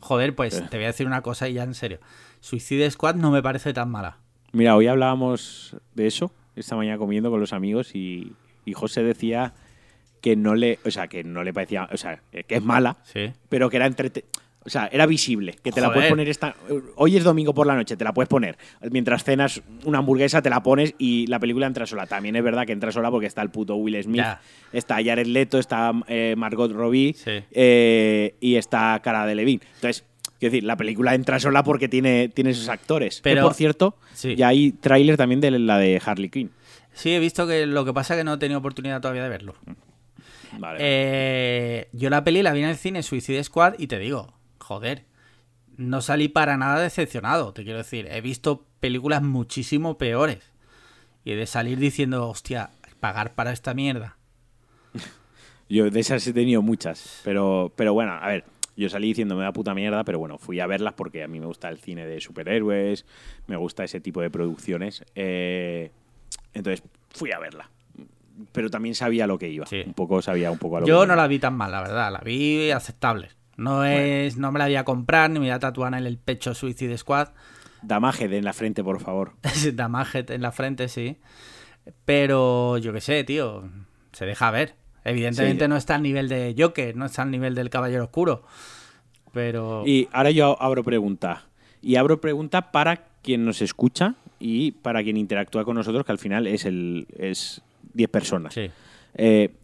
[0.00, 0.64] Joder, pues Eh.
[0.68, 2.00] te voy a decir una cosa y ya en serio.
[2.40, 4.18] Suicide Squad no me parece tan mala.
[4.50, 8.32] Mira, hoy hablábamos de eso, esta mañana comiendo con los amigos, y,
[8.64, 9.54] y José decía
[10.20, 10.78] que no le.
[10.84, 11.88] O sea, que no le parecía.
[11.92, 13.32] O sea, que es mala, Sí.
[13.48, 14.24] pero que era entrete
[14.62, 16.54] o sea, era visible, que te la puedes poner esta
[16.96, 18.58] hoy es domingo por la noche, te la puedes poner.
[18.90, 22.06] Mientras cenas una hamburguesa te la pones y la película entra sola.
[22.06, 24.42] También es verdad que entra sola porque está el puto Will Smith, Ya.
[24.70, 27.42] está Jared Leto, está eh, Margot Robbie Sí.
[27.52, 29.62] eh, y está Cara de Levine.
[29.76, 30.04] Entonces,
[30.38, 33.22] quiero decir, la película entra sola porque tiene, tiene esos actores.
[33.22, 34.36] Pero- que, por cierto, Sí.
[34.36, 36.50] ya hay tráiler también de la de Harley Quinn.
[36.92, 39.30] Sí, he visto que lo que pasa es que no he tenido oportunidad todavía de
[39.30, 39.54] verlo.
[40.58, 40.78] Vale.
[40.80, 45.04] Eh, yo la peli la vi en el cine Suicide Squad y te digo, joder,
[45.76, 47.52] no salí para nada decepcionado.
[47.52, 50.38] Te quiero decir, he visto películas muchísimo peores.
[51.24, 52.70] Y de salir diciendo, hostia,
[53.00, 54.16] pagar para esta mierda.
[55.68, 58.44] Yo de esas he tenido muchas, pero, pero bueno, a ver,
[58.76, 61.38] yo salí diciendo me da puta mierda, pero bueno, fui a verlas porque a mí
[61.38, 63.04] me gusta el cine de superhéroes,
[63.46, 65.92] me gusta ese tipo de producciones, eh,
[66.54, 67.70] entonces fui a verla.
[68.52, 69.82] Pero también sabía lo que iba, Sí.
[69.86, 71.22] un poco sabía un poco a lo Yo que no iba.
[71.22, 73.30] la vi tan mal, la verdad, la vi aceptable.
[73.56, 76.16] No es, no me la voy a comprar, ni me voy a tatuar en el
[76.18, 77.28] pecho Suicide Squad.
[77.82, 79.32] Damaje en la frente, por favor.
[79.74, 81.18] Damage en la frente, sí.
[82.04, 83.68] Pero yo qué sé, tío.
[84.12, 84.74] Se deja ver.
[85.04, 85.68] Evidentemente Sí.
[85.68, 88.42] no está al nivel de Joker, no está al nivel del Caballero Oscuro.
[89.32, 89.82] Pero.
[89.86, 91.44] Y ahora yo abro pregunta.
[91.80, 96.18] Y abro pregunta para quien nos escucha y para quien interactúa con nosotros, que al
[96.18, 97.62] final es el es
[97.94, 98.54] 10 personas.
[98.54, 98.70] Sí.
[99.14, 99.54] Eh,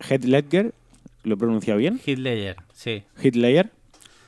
[0.00, 0.74] Heath Ledger,
[1.22, 2.00] ¿lo he pronunciado bien?
[2.04, 3.04] Heath Ledger, sí.
[3.22, 3.70] Heath Ledger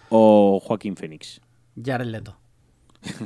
[0.08, 1.40] o Joaquín Phoenix.
[1.82, 2.36] Jared Leto.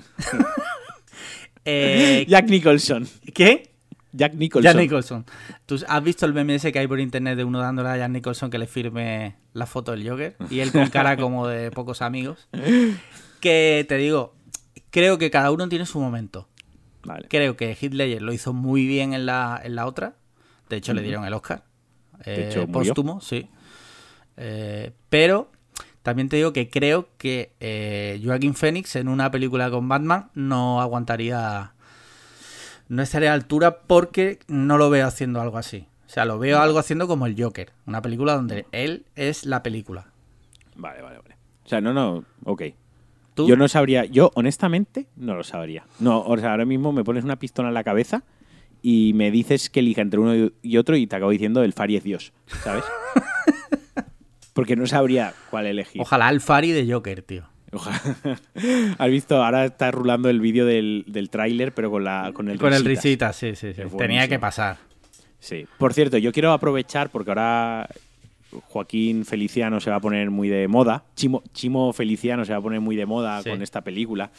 [1.64, 3.06] Eh, Jack Nicholson.
[3.32, 3.70] ¿Qué?
[4.12, 4.72] Jack Nicholson.
[4.72, 5.24] Jack Nicholson.
[5.64, 8.10] ¿Tú has visto el meme ese que hay por internet de uno dándole a Jack
[8.10, 10.36] Nicholson que le firme la foto del Joker?
[10.50, 12.48] Y él con cara como de pocos amigos.
[13.40, 14.36] Que te digo,
[14.90, 16.48] creo que cada uno tiene su momento.
[17.04, 17.26] Vale.
[17.28, 20.14] Creo que Ledger lo hizo muy bien en la, en la otra.
[20.68, 21.64] De hecho, le dieron el Oscar.
[22.24, 23.48] De Eh, hecho, póstumo, sí.
[24.36, 25.50] Eh, pero
[26.02, 30.80] también te digo que creo que eh, Joaquin Phoenix en una película con Batman no
[30.80, 31.74] aguantaría.
[32.88, 35.86] No estaría a altura porque no lo veo haciendo algo así.
[36.06, 37.72] O sea, lo veo algo haciendo como el Joker.
[37.86, 40.06] Una película donde él es la película.
[40.76, 41.36] Vale, vale, vale.
[41.64, 42.62] O sea, no, no, ok.
[43.34, 43.48] ¿Tú?
[43.48, 45.84] Yo no sabría, yo honestamente no lo sabría.
[46.00, 48.24] No, o sea, ahora mismo me pones una pistola en la cabeza
[48.82, 51.96] y me dices que elija entre uno y otro y te acabo diciendo el Fari
[51.96, 52.84] es Dios, ¿sabes?
[54.52, 56.00] Porque no sabría cuál elegir.
[56.02, 57.44] Ojalá el Fari de Joker, tío.
[57.72, 58.00] Ojalá.
[58.98, 62.58] Has visto, ahora está rulando el vídeo del, del tráiler, pero con, la, con el
[62.58, 63.40] Con el risitas.
[63.40, 63.96] risita, sí, sí, sí.
[63.96, 64.76] Tenía que pasar.
[65.38, 65.66] Sí.
[65.78, 67.88] Por cierto, yo quiero aprovechar porque ahora
[68.68, 71.04] Joaquín Feliciano se va a poner muy de moda.
[71.16, 73.50] Chimo, Chimo Feliciano se va a poner muy de moda Sí.
[73.50, 74.30] con esta película.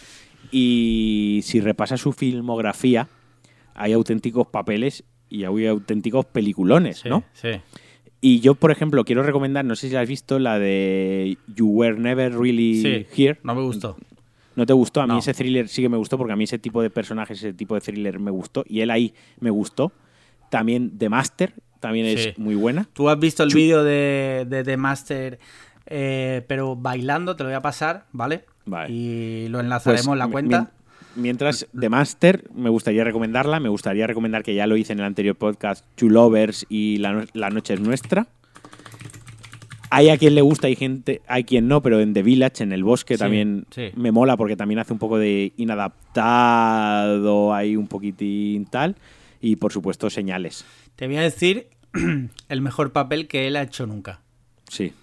[0.52, 3.08] Y si repasa su filmografía,
[3.74, 7.24] hay auténticos papeles y hay auténticos peliculones, Sí, ¿no?
[7.34, 7.50] sí.
[8.22, 11.68] Y yo, por ejemplo, quiero recomendar, no sé si la has visto, la de You
[11.70, 13.40] Were Never Really Sí, Here.
[13.44, 13.98] no me gustó.
[14.56, 15.02] ¿No te gustó?
[15.02, 15.20] A mí No.
[15.20, 17.74] ese thriller sí que me gustó porque a mí ese tipo de personajes, ese tipo
[17.76, 19.92] de thriller me gustó y él ahí me gustó.
[20.52, 21.54] También The Master,
[21.84, 22.30] también Sí.
[22.30, 22.88] es muy buena.
[22.94, 25.38] Tú has visto el vídeo de, de The Master,
[25.86, 28.46] eh, pero bailando, te lo voy a pasar, ¿vale?
[28.66, 28.92] Vale.
[28.92, 30.60] Y lo enlazaremos en la Pues, cuenta.
[30.62, 30.70] mien-
[31.16, 33.60] Mientras The Master, me gustaría recomendarla.
[33.60, 37.12] Me gustaría recomendar que ya lo hice en el anterior podcast, Two Lovers y La,
[37.14, 38.26] No- La Noche es Nuestra.
[39.92, 42.72] Hay a quien le gusta, hay gente, hay quien no, pero en The Village, en
[42.74, 43.92] el bosque, Sí, también sí.
[43.96, 48.96] me mola porque también hace un poco de inadaptado, hay un poquitín tal.
[49.40, 50.66] Y por supuesto, señales.
[50.96, 51.68] Te voy a decir
[52.50, 54.22] el mejor papel que él ha hecho nunca.
[54.70, 54.94] Sí.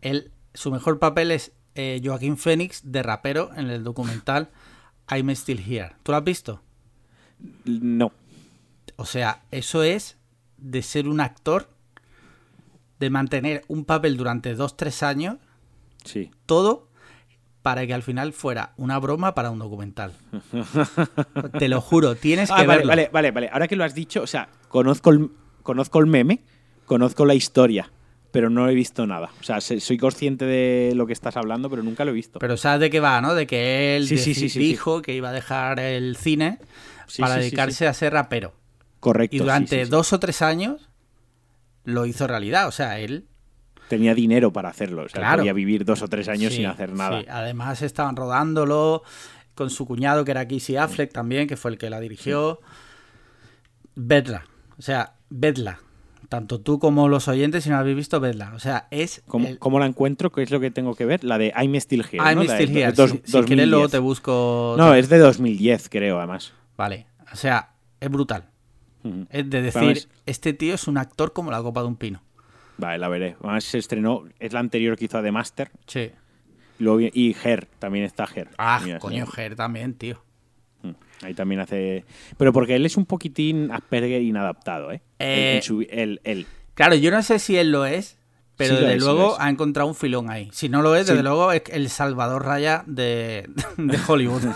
[0.00, 4.48] Él, su mejor papel es eh, Joaquín Phoenix de rapero en el documental
[5.10, 5.92] I'm Still Here.
[6.02, 6.62] ¿Tú lo has visto?
[7.64, 8.12] No.
[8.96, 10.16] O sea, eso es
[10.58, 11.68] de ser un actor,
[12.98, 15.36] de mantener un papel durante dos, tres años,
[16.04, 16.30] Sí.
[16.46, 16.88] todo
[17.62, 20.12] para que al final fuera una broma para un documental.
[21.58, 22.88] Te lo juro, tienes que Ah, vale, verlo.
[22.88, 23.48] vale, vale, vale.
[23.52, 25.30] Ahora que lo has dicho, o sea, conozco el,
[25.70, 26.40] conozco el meme,
[26.84, 27.90] conozco la historia,
[28.32, 29.30] pero no he visto nada.
[29.40, 32.40] O sea, se- soy consciente de lo que estás hablando, pero nunca lo he visto.
[32.40, 33.34] Pero ¿sabes de qué va, no?
[33.34, 34.58] De que él Sí, sí, sí, sí, sí.
[34.58, 36.58] dijo que iba a dejar el cine
[37.06, 38.52] Sí, para sí, sí, dedicarse a ser rapero.
[38.98, 39.36] Correcto.
[39.36, 39.90] Y sí, durante sí, sí.
[39.90, 40.88] dos o tres años
[41.84, 42.66] lo hizo realidad.
[42.68, 43.26] O sea, él
[43.88, 45.02] Tenía dinero para hacerlo.
[45.04, 45.38] O sea, Claro.
[45.38, 47.20] podía vivir dos o tres años Sí, sin hacer nada.
[47.20, 47.26] sí.
[47.28, 49.02] Además estaban rodándolo
[49.56, 52.60] con su cuñado que era Casey Affleck también, que fue el que la dirigió.
[53.96, 54.44] Vedla.
[54.80, 55.78] O sea, vedla.
[56.30, 58.52] Tanto tú como los oyentes, si no habéis visto, vedla.
[58.54, 59.22] O sea, es...
[59.26, 60.32] ¿Cómo, el- cómo la encuentro?
[60.32, 61.22] ¿Qué es lo que tengo que ver?
[61.22, 62.18] La de I'm Still Here.
[62.18, 62.42] I'm ¿no?
[62.44, 62.92] De still here.
[62.92, 63.46] dos- si, si 2010.
[63.46, 64.74] quieres luego te busco...
[64.78, 66.54] No, es de 2010, creo, además.
[66.78, 67.06] Vale.
[67.30, 68.44] O sea, es brutal.
[69.30, 72.22] Es de decir, este tío es un actor como la copa de un pino.
[72.78, 73.36] Vale, la veré.
[73.40, 75.70] Además se estrenó, es la anterior que hizo The Master.
[75.86, 76.10] Sí.
[76.78, 78.48] Luego, y Her, también está Her.
[78.56, 79.26] Ah, Mira, coño.
[79.26, 80.22] Ger también, tío.
[81.22, 82.04] Ahí también hace.
[82.38, 85.00] Pero porque él es un poquitín Asperger inadaptado, ¿eh?
[85.18, 86.46] Eh, su- él, él.
[86.74, 88.16] Claro, yo no sé si él lo es,
[88.56, 90.48] pero Sí desde es, luego ha encontrado un filón ahí.
[90.52, 91.12] Si no lo es, Sí.
[91.12, 94.42] desde luego es el Salvador Raya de, de Hollywood.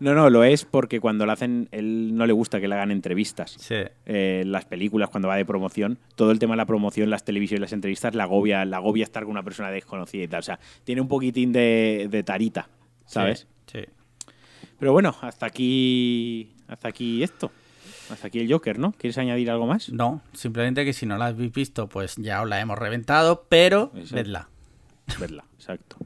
[0.00, 2.90] No, no, lo es porque cuando lo hacen, él no le gusta que le hagan
[2.90, 3.54] entrevistas.
[3.60, 3.76] sí.
[4.04, 7.60] Eh, las películas, cuando va de promoción, todo el tema de la promoción, las televisiones,
[7.60, 10.40] las entrevistas, la agobia, la agobia estar con una persona desconocida y tal.
[10.40, 12.68] O sea, tiene un poquitín de, de tarita,
[13.06, 13.40] ¿sabes?
[13.42, 13.46] Sí.
[14.82, 16.50] Pero bueno, hasta aquí.
[16.66, 17.52] Hasta aquí esto.
[18.10, 18.90] Hasta aquí el Joker, ¿no?
[18.90, 19.90] ¿Quieres añadir algo más?
[19.90, 23.92] No, simplemente que si no la habéis visto, pues ya os la hemos reventado, pero
[23.94, 24.14] Exacto.
[24.16, 24.48] vedla.
[25.20, 25.98] Verla, exacto.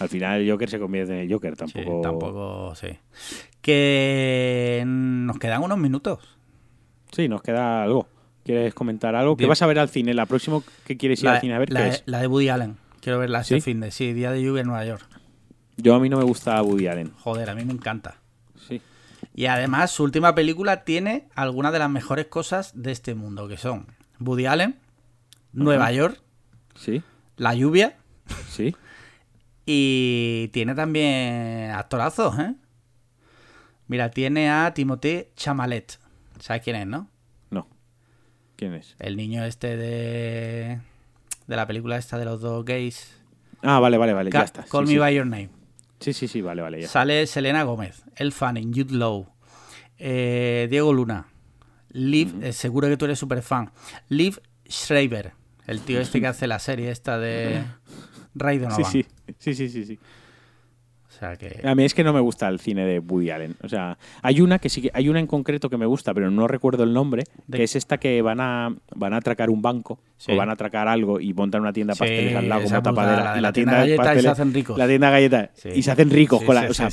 [0.00, 2.00] Al final el Joker se convierte en el Joker, Sí, tampoco.
[2.02, 2.88] tampoco, sí.
[3.60, 6.18] Que nos quedan unos minutos.
[7.12, 8.08] Sí, nos queda algo.
[8.44, 9.36] ¿Quieres comentar algo?
[9.36, 9.50] ¿Qué Dime.
[9.50, 10.14] vas a ver al cine?
[10.14, 11.72] ¿La próxima que quieres ir La, al cine a ver?
[11.72, 12.02] la- ¿Qué es?
[12.06, 12.76] la de Woody Allen.
[13.00, 13.60] Quiero verla este ¿Sí?
[13.60, 13.92] fin de.
[13.92, 15.06] Sí, día de lluvia en Nueva York.
[15.76, 17.12] Yo a mí no me gusta Woody Allen.
[17.20, 18.16] Joder, a mí me encanta.
[18.68, 18.80] Sí.
[19.34, 23.56] Y además, su última película tiene algunas de las mejores cosas de este mundo, que
[23.58, 23.86] son
[24.20, 24.78] Woody Allen,
[25.52, 26.20] Nueva York,
[26.74, 27.02] Sí.
[27.36, 27.96] La lluvia
[28.48, 28.74] Sí.
[29.66, 32.54] y tiene también actorazos, ¿eh?
[33.88, 35.98] Mira, tiene a Timothée Chamalet.
[36.40, 37.08] ¿Sabes quién es, no?
[37.50, 37.68] No.
[38.56, 38.96] ¿Quién es?
[38.98, 40.80] El niño este de
[41.46, 43.14] de la película esta de los dos gays.
[43.62, 44.30] Ah, vale, vale, vale.
[44.30, 44.62] Ca- ya está.
[44.64, 44.94] Call sí.
[44.94, 45.50] Me By Your Name.
[46.00, 46.82] Sí, sí, sí, vale, vale.
[46.82, 46.88] Ya.
[46.88, 49.26] Sale Selena Gómez, El Fanning, Jude Law,
[49.98, 51.26] eh, Diego Luna,
[51.90, 53.70] Liv, eh, seguro que tú eres súper fan,
[54.08, 55.32] Liv Schreiber,
[55.66, 57.64] el tío este que hace la serie esta de
[58.34, 58.84] Ray Donovan.
[58.84, 59.06] sí.
[59.38, 59.98] Sí, sí, sí, sí.
[61.16, 61.60] O sea que...
[61.66, 63.56] A mí es que no me gusta el cine de Woody Allen.
[63.62, 66.30] O sea, hay una que sí que hay una en concreto que me gusta, pero
[66.30, 69.62] no recuerdo el nombre, ¿De que es esta que van a van a atracar un
[69.62, 70.32] banco Sí.
[70.32, 72.76] o van a atracar algo y montan una tienda de Sí, pasteles al lado como
[72.76, 73.32] es brutal, tapadera.
[73.32, 74.78] la y la tienda de galletas y se hacen ricos.
[74.78, 75.68] La tienda galletas Sí.
[75.74, 76.88] y se hacen ricos con la, o sea,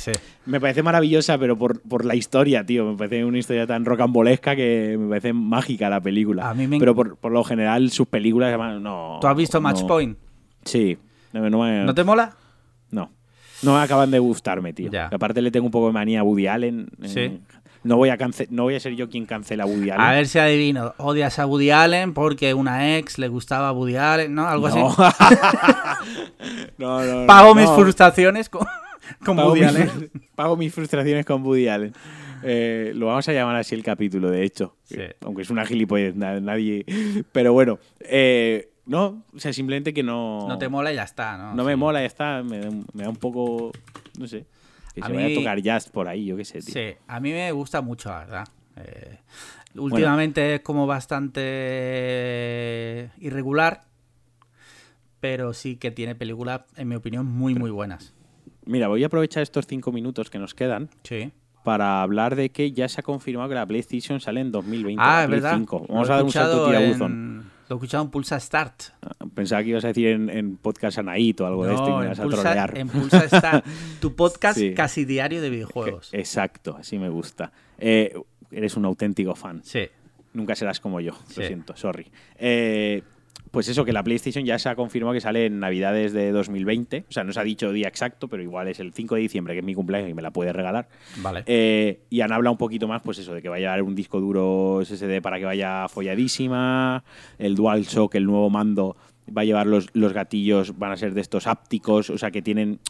[0.46, 4.54] me parece maravillosa, pero por, por la historia, tío, me parece una historia tan rocambolesca
[4.56, 6.50] que me parece mágica la película.
[6.50, 9.18] A mí me Pero por, por lo general sus películas no.
[9.22, 10.18] ¿Tú has visto Match no- Point?
[10.64, 10.98] Sí.
[11.32, 12.36] No, no me- ¿No te mola?
[13.62, 13.74] No.
[13.76, 14.90] Me acaban de gustarme, tío.
[14.90, 15.06] Ya.
[15.06, 16.88] Aparte le tengo un poco de manía a Woody Allen.
[17.02, 17.40] eh, Sí.
[17.82, 20.00] No voy, a cance- no voy a ser yo quien cancela a Woody Allen.
[20.00, 20.94] A ver si adivino.
[20.96, 24.48] Odias a Woody Allen porque una ex le gustaba a Woody Allen, ¿no?
[24.48, 24.88] Algo no.
[24.98, 25.36] así.
[26.78, 28.66] no, no, Pago mis frustraciones con,
[29.24, 30.10] con Pago Woody mis, Allen.
[30.34, 31.92] pago mis frustraciones con Woody Allen.
[32.42, 34.76] Eh, lo vamos a llamar así el capítulo, de hecho.
[34.84, 34.98] Sí.
[35.22, 36.84] Aunque es una gilipollez, na- nadie.
[37.32, 40.46] Pero bueno, eh, No, o sea, simplemente que no.
[40.48, 41.54] No te mola y ya está, ¿no?
[41.54, 41.78] No me Sí.
[41.78, 42.42] mola, ya está.
[42.42, 43.72] Me, da- me da un poco.
[44.18, 44.46] No sé.
[44.94, 46.72] Que A se vaya mí- a tocar jazz por ahí, yo qué sé, tío.
[46.74, 48.48] Sí, a mí me gusta mucho, la verdad.
[48.76, 49.18] Eh,
[49.76, 50.86] últimamente es como
[51.84, 53.82] bastante irregular,
[55.20, 58.14] pero sí que tiene películas, en mi opinión, muy, muy buenas.
[58.66, 61.32] Mira, voy a aprovechar estos cinco minutos que nos quedan Sí.
[61.64, 65.02] para hablar de que ya se ha confirmado que la PlayStation sale en 2020.
[65.02, 65.56] Ah, la es Play verdad.
[65.56, 65.86] 5.
[65.88, 67.12] Lo Vamos a dar un salto tirabuzón.
[67.12, 68.82] en- Lo he escuchado en Pulsa Start.
[69.34, 72.04] Pensaba que ibas a decir en, en podcast Anaid o algo de esto y me
[72.06, 72.76] ibas a trolear.
[72.78, 73.64] en Pulsa Start.
[74.00, 74.74] tu podcast Sí.
[74.74, 76.10] casi diario de videojuegos.
[76.12, 77.52] Exacto, así me gusta.
[77.78, 78.14] Eh,
[78.50, 79.62] eres un auténtico fan.
[79.64, 79.88] Sí.
[80.34, 81.40] Nunca serás como yo, Sí.
[81.40, 82.10] lo siento, sorry.
[82.36, 83.02] Eh,
[83.54, 87.04] pues eso, que la PlayStation ya se ha confirmado que sale en Navidades de 2020.
[87.08, 89.54] O sea, no se ha dicho día exacto, pero igual es el 5 de diciembre,
[89.54, 90.88] que es mi cumpleaños y me la puedes regalar.
[91.18, 91.44] Vale.
[91.46, 93.94] Eh, y han hablado un poquito más, pues eso, de que va a llevar un
[93.94, 97.04] disco duro SSD para que vaya folladísima.
[97.38, 101.20] El DualShock, el nuevo mando, va a llevar los, los gatillos, van a ser de
[101.20, 102.80] estos ápticos, o sea, que tienen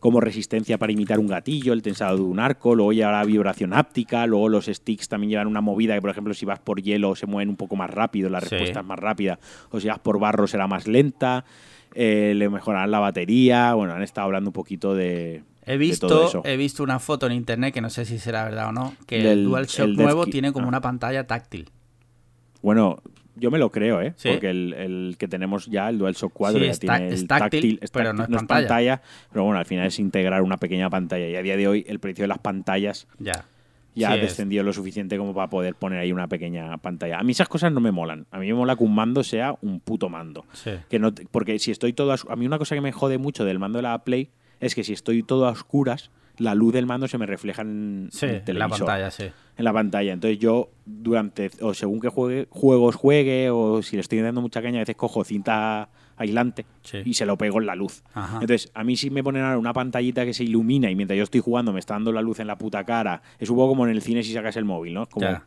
[0.00, 4.26] como resistencia para imitar un gatillo, el tensado de un arco, luego llevará vibración áptica,
[4.26, 7.26] luego los sticks también llevan una movida que, por ejemplo, si vas por hielo se
[7.26, 8.46] mueven un poco más rápido, la Sí.
[8.50, 9.38] respuesta es más rápida,
[9.70, 11.44] o si vas por barro será más lenta,
[11.94, 16.56] eh, le mejorarán la batería, bueno, han estado hablando un poquito de, He visto, he
[16.56, 19.38] visto una foto en internet que no sé si será verdad o no, que Del-
[19.40, 20.68] el DualShock el nuevo tiene como Ah.
[20.68, 21.68] una pantalla táctil.
[22.62, 23.00] Bueno,
[23.38, 24.12] yo me lo creo, ¿eh?
[24.16, 24.28] ¿Sí?
[24.30, 28.12] Porque el, el que tenemos ya, el DualShock 4, Sí, ya tiene el táctil, pero
[28.12, 29.02] no es pantalla.
[29.32, 31.28] Pero bueno, al final es integrar una pequeña pantalla.
[31.28, 33.44] Y a día de hoy el precio de las pantallas Ya.
[33.94, 37.18] ya Sí, ha es- descendido lo suficiente como para poder poner ahí una pequeña pantalla.
[37.18, 38.26] A mí esas cosas no me molan.
[38.30, 40.44] A mí me mola que un mando sea un puto mando.
[40.88, 43.44] Que no porque si estoy todo a, a mí una cosa que me jode mucho
[43.44, 44.30] del mando de la Play
[44.60, 48.08] es que si estoy todo a oscuras, la luz del mando se me refleja en,
[48.12, 49.24] Sí, la pantalla, sí.
[49.56, 50.12] en la pantalla.
[50.12, 54.62] Entonces yo durante, o según que juegue, juegos juegue, o si le estoy dando mucha
[54.62, 56.98] caña, a veces cojo cinta aislante Sí.
[57.04, 58.02] y se lo pego en la luz.
[58.14, 58.38] Ajá.
[58.40, 61.22] Entonces, a mí si me ponen ahora una pantallita que se ilumina y mientras yo
[61.24, 63.86] estoy jugando me está dando la luz en la puta cara, es un poco como
[63.86, 65.06] en el cine si sacas el móvil, ¿no?
[65.06, 65.46] Como Ya.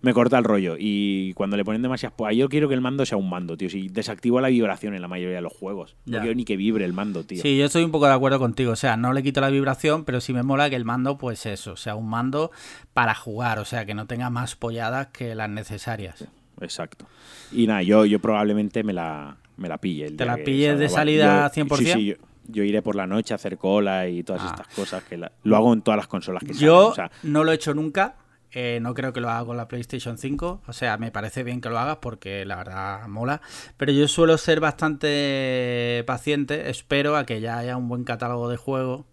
[0.00, 0.76] Me corta el rollo.
[0.78, 2.14] Y cuando le ponen demasiadas...
[2.16, 3.68] Pues yo quiero que el mando sea un mando, tío.
[3.70, 5.96] Si desactivo la vibración en la mayoría de los juegos.
[6.06, 7.42] No quiero ni que vibre el mando, tío.
[7.42, 8.72] Sí, yo estoy un poco de acuerdo contigo.
[8.72, 11.46] O sea, no le quito la vibración, pero sí me mola que el mando, pues
[11.46, 12.50] eso, sea un mando
[12.94, 13.58] para jugar.
[13.58, 16.24] O sea, que no tenga más polladas que las necesarias.
[16.60, 17.06] Exacto.
[17.52, 20.06] Y nada, yo, yo probablemente me la, me la pille.
[20.06, 21.76] el ¿Te la pilles de salida yo- 100%?
[21.76, 22.14] Sí, sí, yo,
[22.48, 24.54] yo iré por la noche a hacer cola y todas Ah.
[24.56, 25.04] estas cosas.
[25.04, 27.10] que la- Lo hago en todas las consolas que Yo salen.
[27.10, 28.16] O sea, no lo he hecho nunca.
[28.52, 30.62] Eh, no creo que lo haga con la PlayStation 5.
[30.66, 33.40] O sea, me parece bien que lo hagas porque la verdad mola.
[33.76, 36.70] Pero yo suelo ser bastante paciente.
[36.70, 39.04] Espero a que ya haya un buen catálogo de juegos.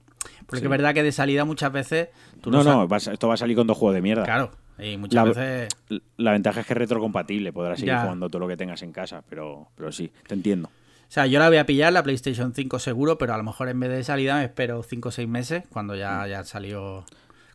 [0.46, 0.66] Porque Sí.
[0.66, 2.10] es verdad que de salida muchas veces.
[2.42, 4.24] Tú no, no, vas- esto va a salir con dos juegos de mierda.
[4.24, 4.52] Claro.
[4.78, 5.70] Y muchas La- veces.
[6.18, 8.02] La ventaja es que es retrocompatible, podrás seguir Ya.
[8.02, 10.68] jugando todo lo que tengas en casa, pero, pero sí, te entiendo.
[10.70, 13.70] O sea, yo la voy a pillar, la PlayStation 5 seguro, pero a lo mejor
[13.70, 17.06] en vez de salida me espero 5 o 6 meses cuando ya, ya han salido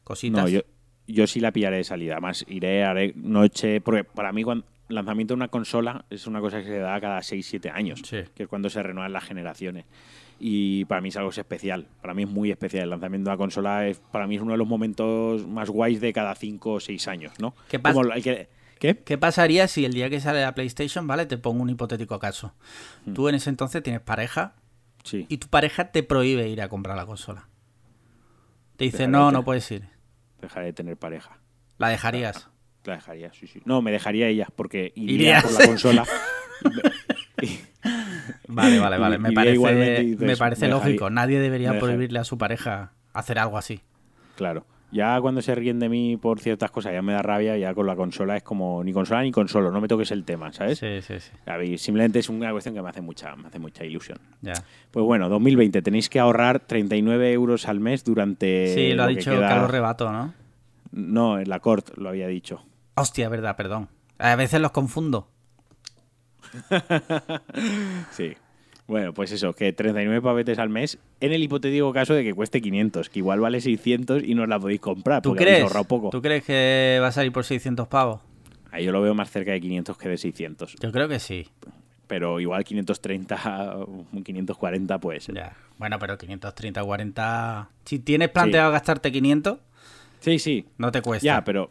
[0.05, 0.43] cositas.
[0.45, 0.61] No, yo,
[1.13, 2.13] yo sí la pillaré de salida.
[2.15, 3.81] Además, iré, haré noche.
[3.81, 7.01] Porque para mí, cuando el lanzamiento de una consola es una cosa que se da
[7.01, 8.19] cada 6-7 años, Sí.
[8.35, 9.85] que es cuando se renuevan las generaciones.
[10.43, 11.87] Y para mí es algo especial.
[12.01, 12.85] Para mí es muy especial.
[12.85, 16.01] El lanzamiento de una consola es, para mí es uno de los momentos más guays
[16.01, 17.55] de cada 5 o 6 años, ¿no?
[17.69, 17.95] ¿Qué pasa?
[17.95, 18.49] Como el que-
[18.79, 18.97] ¿Qué?
[18.97, 21.27] ¿Qué pasaría si el día que sale la PlayStation, ¿vale?
[21.27, 22.55] Te pongo un hipotético caso.
[23.05, 23.13] Hmm.
[23.13, 24.55] Tú en ese entonces tienes pareja
[25.05, 25.27] Sí.
[25.29, 27.47] y tu pareja te prohíbe ir a comprar la consola.
[28.79, 29.85] Te dice, Dejaré no, no puedes ir.
[30.41, 31.39] Dejaré de tener pareja.
[31.79, 32.49] La dejarías.
[32.85, 33.61] La dejaría, sí, sí.
[33.65, 36.07] No, me dejaría ella, porque iría por la consola.
[38.49, 39.19] Vale, vale, vale.
[39.19, 40.17] Me parece,
[40.65, 41.09] me lógico.
[41.09, 43.81] Nadie debería prohibirle a su pareja hacer algo así.
[44.37, 44.67] Claro.
[44.93, 47.87] Ya cuando se ríen de mí por ciertas cosas ya me da rabia, ya con
[47.87, 50.79] la consola es como ni consola ni consolo, no me toques el tema, ¿sabes?
[50.79, 51.31] Sí, sí, sí.
[51.47, 54.19] A simplemente es una cuestión que me hace mucha, me hace mucha ilusión.
[54.43, 54.55] Ya.
[54.91, 58.75] Pues bueno, 2020 tenéis que ahorrar 39 euros al mes durante.
[58.75, 60.35] sí, lo ha dicho queda- Carlos Rebato, ¿no?
[60.93, 62.65] No, en la Cort lo había dicho.
[62.97, 63.89] Hostia, verdad, perdón.
[64.19, 65.29] A veces los confundo.
[68.11, 68.35] Sí.
[68.91, 72.61] Bueno, pues eso, que 39 pavetes al mes, en el hipotético caso de que cueste
[72.61, 75.63] 500, que igual vale 600 y no la podéis comprar, ¿Tú porque habéis crees?
[75.69, 76.11] ahorrado poco.
[76.11, 78.21] ¿Tú crees que va a salir por 600 pavos?
[78.73, 80.75] Ahí yo lo veo más cerca de 500 que de 600.
[80.83, 81.47] Yo creo que sí.
[82.09, 83.77] Pero igual 530,
[84.13, 85.37] un 540 puede ser.
[85.37, 85.53] Ya.
[85.79, 87.69] Bueno, pero 530, 40.
[87.85, 89.59] Si tienes planteado gastarte 500,
[90.19, 90.67] Sí, sí.
[90.79, 91.25] no te cuesta.
[91.25, 91.71] Ya, pero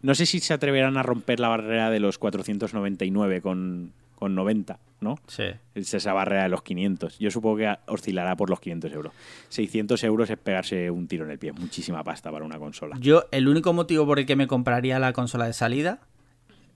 [0.00, 4.78] no sé si se atreverán a romper la barrera de los 499 con, con 90,
[5.00, 5.16] ¿no?
[5.26, 5.44] Sí.
[5.74, 7.18] Es esa barrera de los 500.
[7.18, 9.12] Yo supongo que oscilará por los 500 euros.
[9.48, 11.52] 600 euros es pegarse un tiro en el pie.
[11.52, 12.96] Muchísima pasta para una consola.
[13.00, 16.00] Yo, el único motivo por el que me compraría la consola de salida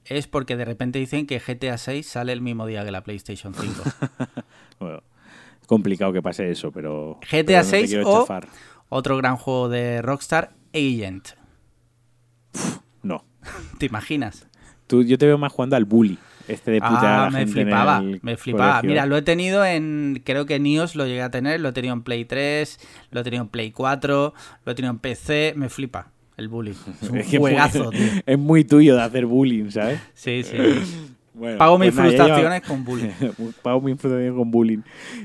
[0.04, 3.54] es porque de repente dicen que GTA 6 sale el mismo día que la PlayStation
[3.54, 3.82] 5.
[4.80, 5.02] Bueno,
[5.66, 7.18] complicado que pase eso, pero.
[7.22, 8.46] GTA pero no te 6 quiero o chafar.
[8.90, 11.30] otro gran juego de Rockstar, Agent.
[13.02, 13.24] No.
[13.78, 14.46] ¿Te imaginas?
[14.86, 16.16] Tú, yo te veo más jugando al bully.
[16.48, 18.70] Este de putear a Ah, me flipaba, me flipaba.
[18.80, 18.88] colegio.
[18.90, 21.72] Mira, lo he tenido en, creo que en iOS lo llegué a tener, lo he
[21.72, 22.80] tenido en Play 3,
[23.10, 24.34] lo he tenido en Play 4,
[24.64, 26.70] lo he tenido en PC, me flipa el bully.
[27.02, 28.22] Es un Es que juegazo, muy- tío.
[28.26, 30.00] es muy tuyo de hacer bullying, ¿sabes?
[30.14, 30.56] Sí, sí.
[31.38, 33.10] Bueno, Pago pues mis nada, ya frustraciones con bullying.
[33.20, 34.78] lleva- Pago mis frustraciones con bullying.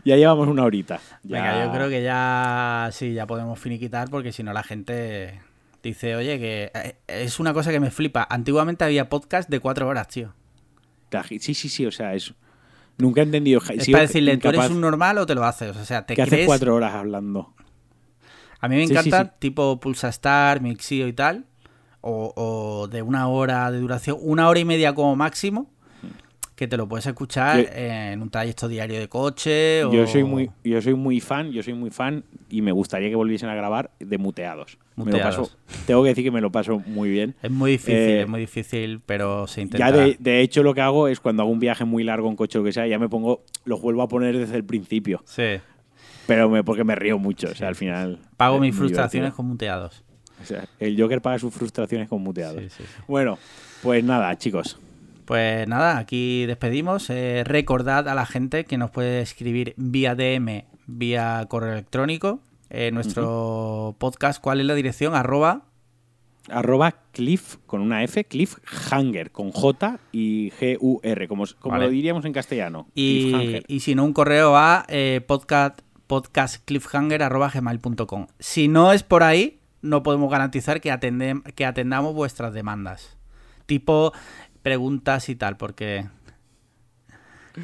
[0.06, 1.00] Ya llevamos una horita.
[1.24, 5.40] Ya- Venga, yo creo que ya sí, ya podemos finiquitar porque si no la gente
[5.82, 8.28] dice, oye, que eh, es una cosa que me flipa.
[8.30, 10.36] Antiguamente había podcast de cuatro horas, tío.
[11.22, 12.34] Sí, sí, sí, o sea, eso.
[12.98, 13.60] Nunca he entendido.
[13.70, 15.76] Es para decirle, ¿tú eres incapaz- un normal o te lo haces?
[15.76, 16.46] O sea, ¿te que hace crees?
[16.48, 17.54] cuatro horas hablando.
[18.60, 19.32] A mí me Sí, sí, encanta, sí.
[19.40, 21.46] tipo Pulsastar, Mixio y tal,
[22.02, 25.70] o, o de una hora de duración, una hora y media como máximo,
[26.56, 29.84] que te lo puedes escuchar Yo- en un trayecto diario de coche.
[29.86, 29.92] O...
[29.94, 33.16] Yo soy muy, yo soy muy fan, yo soy muy fan y me gustaría que
[33.16, 34.78] volviesen a grabar de muteados.
[34.96, 35.50] Me lo paso-
[35.88, 37.34] tengo que decir que me lo paso muy bien.
[37.42, 39.90] Es muy difícil, Eh, es muy difícil, pero se intenta.
[39.90, 42.36] Ya de, de hecho lo que hago es cuando hago un viaje muy largo en
[42.36, 45.24] coche o lo que sea, ya me pongo, los vuelvo a poner desde el principio.
[45.26, 45.60] Sí.
[46.28, 48.20] Pero me, porque me río mucho, o sea, al final.
[48.38, 49.36] Pago mis frustraciones divertido.
[49.36, 50.04] con muteados.
[50.42, 52.62] O sea, el Joker paga sus frustraciones con muteados.
[52.62, 52.84] Sí, sí.
[53.08, 53.38] Bueno,
[53.82, 54.78] pues nada, chicos.
[55.26, 57.10] Pues nada, aquí despedimos.
[57.10, 62.42] Eh, recordad a la gente que nos puede escribir vía DM, vía correo electrónico.
[62.70, 65.16] eh, nuestro podcast, ¿cuál es la dirección?
[65.16, 65.66] Arroba.
[66.50, 71.86] Arroba Cliff con una F, Cliffhanger con J y G-U-R, como, como Vale.
[71.86, 72.88] lo diríamos en castellano.
[72.96, 78.28] Y, y si no, un correo a eh, podcast, podcastcliffhanger.gmail.com.
[78.40, 83.18] Si no es por ahí, no podemos garantizar que, atendem- que atendamos vuestras demandas.
[83.66, 84.12] Tipo
[84.64, 86.08] preguntas y tal, porque...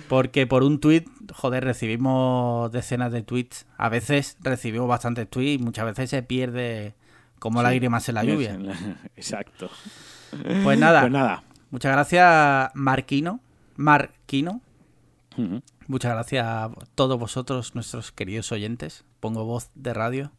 [0.08, 3.66] Porque por un tweet, joder, recibimos decenas de tweets.
[3.76, 6.94] A veces recibimos bastantes tweets y muchas veces se pierde
[7.40, 8.56] como lágrimas en la lluvia.
[9.16, 9.68] Exacto.
[10.64, 11.44] Pues nada, Pues nada.
[11.72, 13.40] muchas gracias Marquino.
[13.78, 14.62] Marquino.
[15.88, 19.06] Muchas gracias a todos vosotros, nuestros queridos oyentes.
[19.20, 20.32] Pongo voz de radio.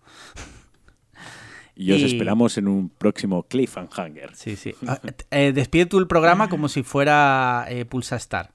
[1.82, 4.34] Y os Y- esperamos en un próximo Cliffhanger.
[4.34, 4.74] Sí, sí.
[4.86, 5.00] Ah,
[5.30, 8.50] eh, despide tú el programa como si fuera eh, Pulsa Star.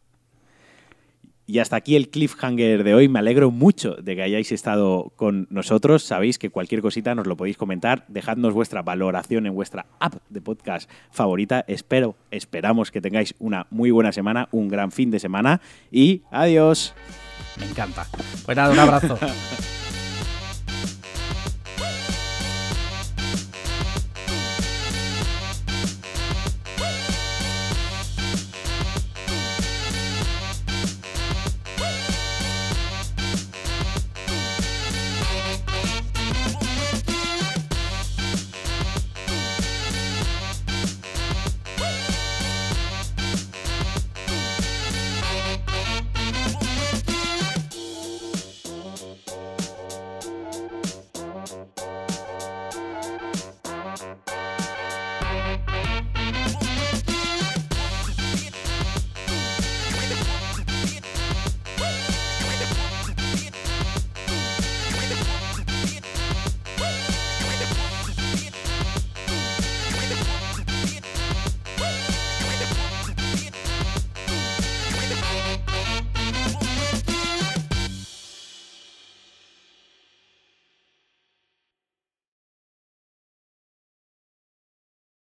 [1.48, 3.08] Y hasta aquí el cliffhanger de hoy.
[3.08, 6.04] Me alegro mucho de que hayáis estado con nosotros.
[6.04, 8.04] Sabéis que cualquier cosita nos lo podéis comentar.
[8.08, 11.64] Dejadnos vuestra valoración en vuestra app de podcast favorita.
[11.68, 15.62] Espero, esperamos que tengáis una muy buena semana, un gran fin de semana
[15.92, 16.94] y adiós.
[17.60, 18.08] Me encanta.
[18.46, 19.18] Pues nada, un abrazo.